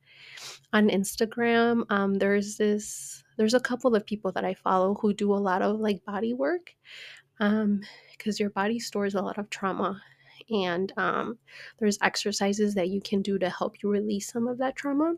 on 0.74 0.88
instagram. 0.88 1.84
Um 1.90 2.14
there's 2.14 2.56
this 2.56 3.24
there's 3.36 3.54
a 3.54 3.60
couple 3.60 3.94
of 3.94 4.06
people 4.06 4.32
that 4.32 4.44
i 4.44 4.54
follow 4.54 4.94
who 4.94 5.12
do 5.12 5.32
a 5.32 5.44
lot 5.48 5.62
of 5.62 5.80
like 5.80 6.04
body 6.04 6.34
work. 6.34 6.74
Um 7.40 7.80
because 8.20 8.38
your 8.38 8.50
body 8.50 8.78
stores 8.78 9.14
a 9.14 9.22
lot 9.22 9.38
of 9.38 9.48
trauma 9.48 10.00
and 10.50 10.92
um, 10.98 11.38
there's 11.78 11.98
exercises 12.02 12.74
that 12.74 12.88
you 12.88 13.00
can 13.00 13.22
do 13.22 13.38
to 13.38 13.48
help 13.48 13.82
you 13.82 13.88
release 13.88 14.30
some 14.30 14.46
of 14.46 14.58
that 14.58 14.76
trauma 14.76 15.14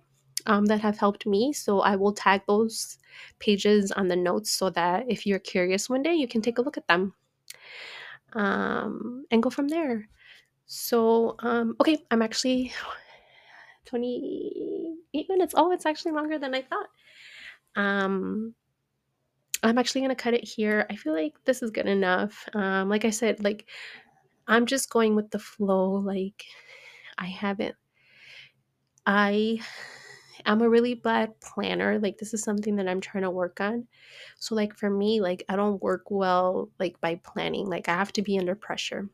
um, 0.46 0.66
that 0.66 0.80
have 0.80 0.98
helped 0.98 1.26
me 1.26 1.52
so 1.52 1.80
i 1.80 1.96
will 1.96 2.12
tag 2.12 2.40
those 2.46 2.98
pages 3.40 3.90
on 3.92 4.06
the 4.06 4.16
notes 4.16 4.50
so 4.50 4.70
that 4.70 5.04
if 5.08 5.26
you're 5.26 5.38
curious 5.38 5.90
one 5.90 6.02
day 6.02 6.14
you 6.14 6.28
can 6.28 6.40
take 6.40 6.58
a 6.58 6.62
look 6.62 6.76
at 6.76 6.86
them. 6.88 7.12
Um, 8.34 9.26
and 9.30 9.42
go 9.42 9.50
from 9.50 9.68
there. 9.68 10.08
So 10.66 11.36
um, 11.40 11.76
okay 11.80 11.98
i'm 12.10 12.22
actually 12.22 12.72
28 13.84 15.28
minutes. 15.28 15.54
Oh 15.56 15.72
it's 15.72 15.86
actually 15.86 16.12
longer 16.12 16.38
than 16.38 16.54
i 16.54 16.62
thought. 16.62 16.88
Um 17.74 18.54
I'm 19.62 19.78
actually 19.78 20.00
gonna 20.00 20.14
cut 20.14 20.34
it 20.34 20.44
here. 20.44 20.86
I 20.90 20.96
feel 20.96 21.12
like 21.12 21.34
this 21.44 21.62
is 21.62 21.70
good 21.70 21.86
enough. 21.86 22.48
Um, 22.54 22.88
like 22.88 23.04
I 23.04 23.10
said, 23.10 23.42
like 23.44 23.66
I'm 24.46 24.66
just 24.66 24.90
going 24.90 25.14
with 25.14 25.30
the 25.30 25.38
flow. 25.38 25.92
Like 25.92 26.44
I 27.18 27.26
haven't. 27.26 27.76
I 29.06 29.60
am 30.46 30.62
a 30.62 30.68
really 30.68 30.94
bad 30.94 31.40
planner. 31.40 31.98
Like 31.98 32.18
this 32.18 32.34
is 32.34 32.42
something 32.42 32.76
that 32.76 32.88
I'm 32.88 33.00
trying 33.00 33.22
to 33.22 33.30
work 33.30 33.60
on. 33.60 33.86
So 34.38 34.54
like 34.54 34.76
for 34.76 34.90
me, 34.90 35.20
like 35.20 35.44
I 35.48 35.56
don't 35.56 35.82
work 35.82 36.10
well 36.10 36.70
like 36.78 37.00
by 37.00 37.16
planning. 37.16 37.66
Like 37.66 37.88
I 37.88 37.94
have 37.94 38.12
to 38.14 38.22
be 38.22 38.38
under 38.38 38.54
pressure. 38.54 39.08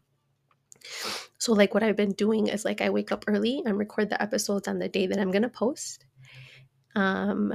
So 1.39 1.53
like 1.53 1.75
what 1.75 1.83
I've 1.83 1.97
been 1.97 2.13
doing 2.13 2.47
is 2.47 2.65
like 2.65 2.81
I 2.81 2.91
wake 2.91 3.13
up 3.13 3.25
early 3.27 3.63
and 3.65 3.79
record 3.79 4.11
the 4.11 4.23
episodes 4.23 4.69
on 4.69 4.79
the 4.79 4.89
day 4.89 5.07
that 5.07 5.19
I'm 5.19 5.31
gonna 5.31 5.49
post. 5.49 6.07
Um 6.95 7.53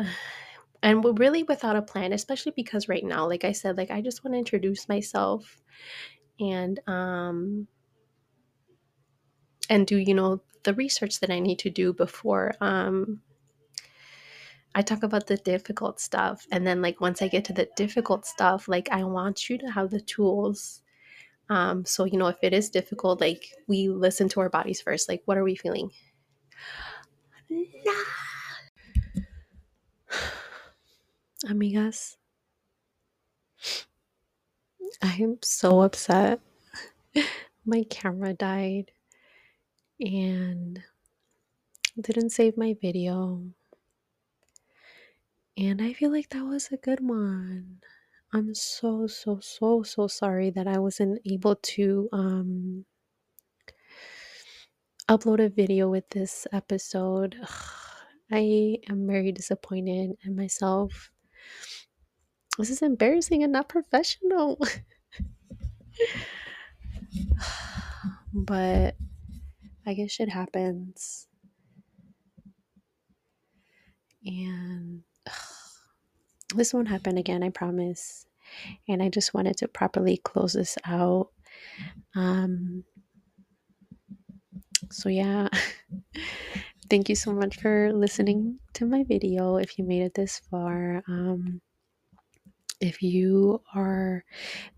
and 0.83 1.03
we're 1.03 1.13
really 1.13 1.43
without 1.43 1.77
a 1.77 1.81
plan 1.81 2.13
especially 2.13 2.51
because 2.55 2.87
right 2.87 3.05
now 3.05 3.27
like 3.27 3.43
i 3.43 3.51
said 3.51 3.77
like 3.77 3.89
i 3.89 4.01
just 4.01 4.23
want 4.23 4.33
to 4.35 4.37
introduce 4.37 4.87
myself 4.87 5.61
and 6.39 6.79
um 6.87 7.67
and 9.69 9.87
do 9.87 9.97
you 9.97 10.13
know 10.13 10.41
the 10.63 10.73
research 10.75 11.19
that 11.21 11.31
i 11.31 11.39
need 11.39 11.57
to 11.57 11.69
do 11.69 11.93
before 11.93 12.53
um 12.61 13.21
i 14.75 14.81
talk 14.81 15.03
about 15.03 15.25
the 15.27 15.37
difficult 15.37 15.99
stuff 15.99 16.45
and 16.51 16.67
then 16.67 16.81
like 16.81 16.99
once 16.99 17.21
i 17.21 17.27
get 17.27 17.45
to 17.45 17.53
the 17.53 17.69
difficult 17.75 18.25
stuff 18.25 18.67
like 18.67 18.89
i 18.91 19.03
want 19.03 19.49
you 19.49 19.57
to 19.57 19.67
have 19.67 19.89
the 19.89 20.01
tools 20.01 20.81
um 21.49 21.85
so 21.85 22.03
you 22.03 22.17
know 22.17 22.27
if 22.27 22.37
it 22.41 22.53
is 22.53 22.69
difficult 22.69 23.21
like 23.21 23.45
we 23.67 23.87
listen 23.87 24.27
to 24.27 24.39
our 24.41 24.49
bodies 24.49 24.81
first 24.81 25.07
like 25.07 25.21
what 25.25 25.37
are 25.37 25.43
we 25.43 25.55
feeling 25.55 25.89
amigas 31.49 32.17
I 35.01 35.15
am 35.21 35.39
so 35.41 35.81
upset. 35.81 36.39
My 37.65 37.83
camera 37.89 38.33
died 38.33 38.91
and 39.99 40.83
didn't 41.99 42.31
save 42.31 42.57
my 42.57 42.75
video. 42.81 43.43
And 45.57 45.81
I 45.81 45.93
feel 45.93 46.11
like 46.11 46.29
that 46.29 46.45
was 46.45 46.69
a 46.71 46.77
good 46.77 46.99
one. 46.99 47.79
I'm 48.33 48.55
so 48.55 49.05
so 49.05 49.39
so 49.39 49.83
so 49.83 50.07
sorry 50.07 50.49
that 50.51 50.67
I 50.67 50.79
wasn't 50.79 51.21
able 51.25 51.55
to 51.55 52.09
um 52.11 52.85
upload 55.07 55.45
a 55.45 55.49
video 55.49 55.89
with 55.89 56.09
this 56.09 56.47
episode. 56.51 57.37
I 58.31 58.79
am 58.89 59.05
very 59.05 59.31
disappointed 59.31 60.17
in 60.23 60.35
myself. 60.35 61.12
This 62.57 62.69
is 62.69 62.81
embarrassing 62.81 63.43
and 63.43 63.51
not 63.51 63.69
professional. 63.69 64.59
but 68.33 68.95
I 69.85 69.93
guess 69.93 70.11
shit 70.11 70.29
happens. 70.29 71.27
And 74.25 75.03
this 76.55 76.73
won't 76.73 76.87
happen 76.87 77.17
again, 77.17 77.43
I 77.43 77.49
promise. 77.49 78.25
And 78.87 79.01
I 79.01 79.09
just 79.09 79.33
wanted 79.33 79.57
to 79.57 79.67
properly 79.67 80.17
close 80.17 80.53
this 80.53 80.77
out. 80.85 81.29
Um, 82.15 82.83
so, 84.91 85.09
yeah. 85.09 85.49
Thank 86.89 87.09
you 87.09 87.15
so 87.15 87.33
much 87.33 87.57
for 87.59 87.91
listening 87.93 88.59
to 88.73 88.85
my 88.85 89.03
video 89.03 89.57
if 89.57 89.77
you 89.77 89.85
made 89.85 90.03
it 90.03 90.13
this 90.13 90.39
far. 90.51 91.03
Um, 91.07 91.61
if 92.81 93.01
you 93.01 93.61
are 93.73 94.23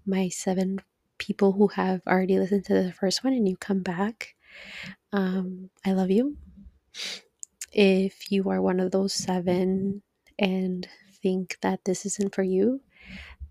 my 0.06 0.30
seven 0.30 0.80
people 1.18 1.54
who 1.54 1.68
have 1.70 2.02
already 2.08 2.40
listened 2.40 2.66
to 2.66 2.74
the 2.74 2.94
first 2.94 3.24
one 3.24 3.34
and 3.34 3.48
you 3.48 3.58
come 3.58 3.82
back, 3.82 4.36
um, 5.14 5.70
I 5.86 5.94
love 5.94 6.12
you. 6.12 6.38
If 7.72 8.32
you 8.32 8.50
are 8.50 8.62
one 8.62 8.80
of 8.80 8.92
those 8.92 9.14
seven 9.14 10.02
and 10.40 10.88
think 11.22 11.58
that 11.62 11.84
this 11.86 12.06
isn't 12.06 12.34
for 12.34 12.44
you, 12.44 12.82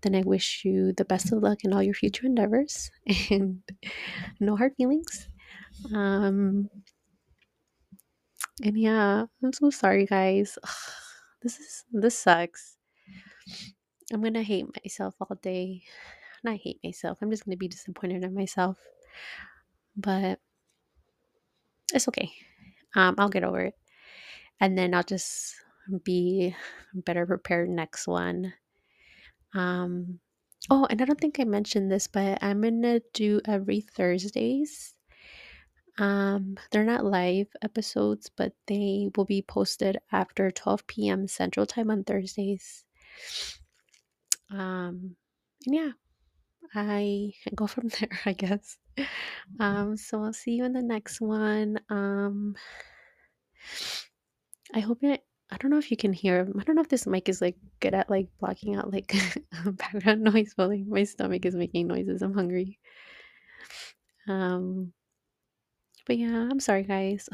then 0.01 0.15
I 0.15 0.21
wish 0.21 0.63
you 0.65 0.93
the 0.93 1.05
best 1.05 1.31
of 1.31 1.43
luck 1.43 1.59
in 1.63 1.73
all 1.73 1.83
your 1.83 1.93
future 1.93 2.25
endeavors 2.25 2.91
and 3.31 3.61
no 4.39 4.55
hard 4.55 4.75
feelings. 4.77 5.29
Um, 5.93 6.69
and 8.63 8.77
yeah, 8.77 9.25
I'm 9.43 9.53
so 9.53 9.69
sorry, 9.69 10.05
guys. 10.05 10.57
This 11.41 11.59
is 11.59 11.85
this 11.93 12.17
sucks. 12.17 12.77
I'm 14.11 14.21
gonna 14.23 14.41
hate 14.41 14.65
myself 14.83 15.15
all 15.21 15.35
day. 15.41 15.83
Not 16.43 16.57
hate 16.57 16.79
myself. 16.83 17.19
I'm 17.21 17.31
just 17.31 17.45
gonna 17.45 17.57
be 17.57 17.67
disappointed 17.67 18.23
in 18.23 18.33
myself. 18.33 18.79
But 19.97 20.39
it's 21.93 22.07
okay. 22.07 22.31
Um, 22.95 23.15
I'll 23.17 23.29
get 23.29 23.43
over 23.43 23.61
it 23.61 23.75
and 24.61 24.77
then 24.77 24.95
I'll 24.95 25.03
just 25.03 25.55
be 26.05 26.55
better 26.93 27.27
prepared 27.27 27.69
next 27.69 28.07
one. 28.07 28.53
Um, 29.53 30.19
oh, 30.69 30.87
and 30.89 31.01
I 31.01 31.05
don't 31.05 31.19
think 31.21 31.39
I 31.39 31.45
mentioned 31.45 31.91
this, 31.91 32.07
but 32.07 32.39
I'm 32.43 32.61
gonna 32.61 33.01
do 33.13 33.41
every 33.45 33.81
Thursdays. 33.81 34.94
Um, 35.97 36.57
they're 36.71 36.83
not 36.83 37.05
live 37.05 37.47
episodes, 37.61 38.29
but 38.35 38.53
they 38.67 39.09
will 39.15 39.25
be 39.25 39.41
posted 39.41 39.97
after 40.11 40.51
12 40.51 40.87
p.m. 40.87 41.27
Central 41.27 41.65
Time 41.65 41.89
on 41.89 42.03
Thursdays. 42.03 42.83
Um, 44.51 45.15
and 45.65 45.75
yeah, 45.75 45.91
I 46.73 47.33
go 47.55 47.67
from 47.67 47.87
there, 47.99 48.19
I 48.25 48.33
guess. 48.33 48.77
Um, 49.59 49.97
so 49.97 50.23
I'll 50.23 50.33
see 50.33 50.51
you 50.51 50.65
in 50.65 50.73
the 50.73 50.81
next 50.81 51.21
one. 51.21 51.79
Um, 51.89 52.55
I 54.73 54.79
hope 54.79 55.03
it. 55.03 55.23
I 55.51 55.57
don't 55.57 55.69
know 55.71 55.77
if 55.77 55.91
you 55.91 55.97
can 55.97 56.11
hear. 56.11 56.47
I 56.59 56.63
don't 56.63 56.75
know 56.75 56.81
if 56.81 56.89
this 56.89 57.05
mic 57.05 57.29
is 57.29 57.39
like 57.39 57.55
good 57.79 57.93
at 57.93 58.09
like 58.09 58.27
blocking 58.39 58.75
out 58.75 58.91
like 58.91 59.13
background 59.65 60.21
noise, 60.33 60.53
but 60.57 60.69
like 60.69 60.85
my 60.87 61.03
stomach 61.03 61.45
is 61.45 61.55
making 61.55 61.87
noises. 61.87 62.21
I'm 62.21 62.33
hungry. 62.33 62.79
Um, 64.27 64.91
but 66.05 66.17
yeah, 66.17 66.47
I'm 66.49 66.59
sorry, 66.59 66.83
guys. 66.83 67.29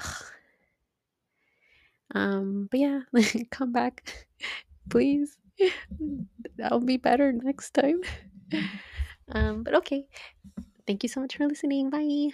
Um, 2.14 2.68
but 2.70 2.80
yeah, 2.80 3.02
come 3.52 3.72
back, 3.72 4.28
please. 4.90 5.38
That'll 6.58 6.80
be 6.82 6.98
better 6.98 7.32
next 7.32 7.74
time. 7.74 8.02
Um, 9.30 9.64
but 9.64 9.76
okay. 9.76 10.08
Thank 10.88 11.04
you 11.04 11.10
so 11.10 11.22
much 11.22 11.38
for 11.38 11.48
listening. 11.48 11.90
Bye. 11.90 12.32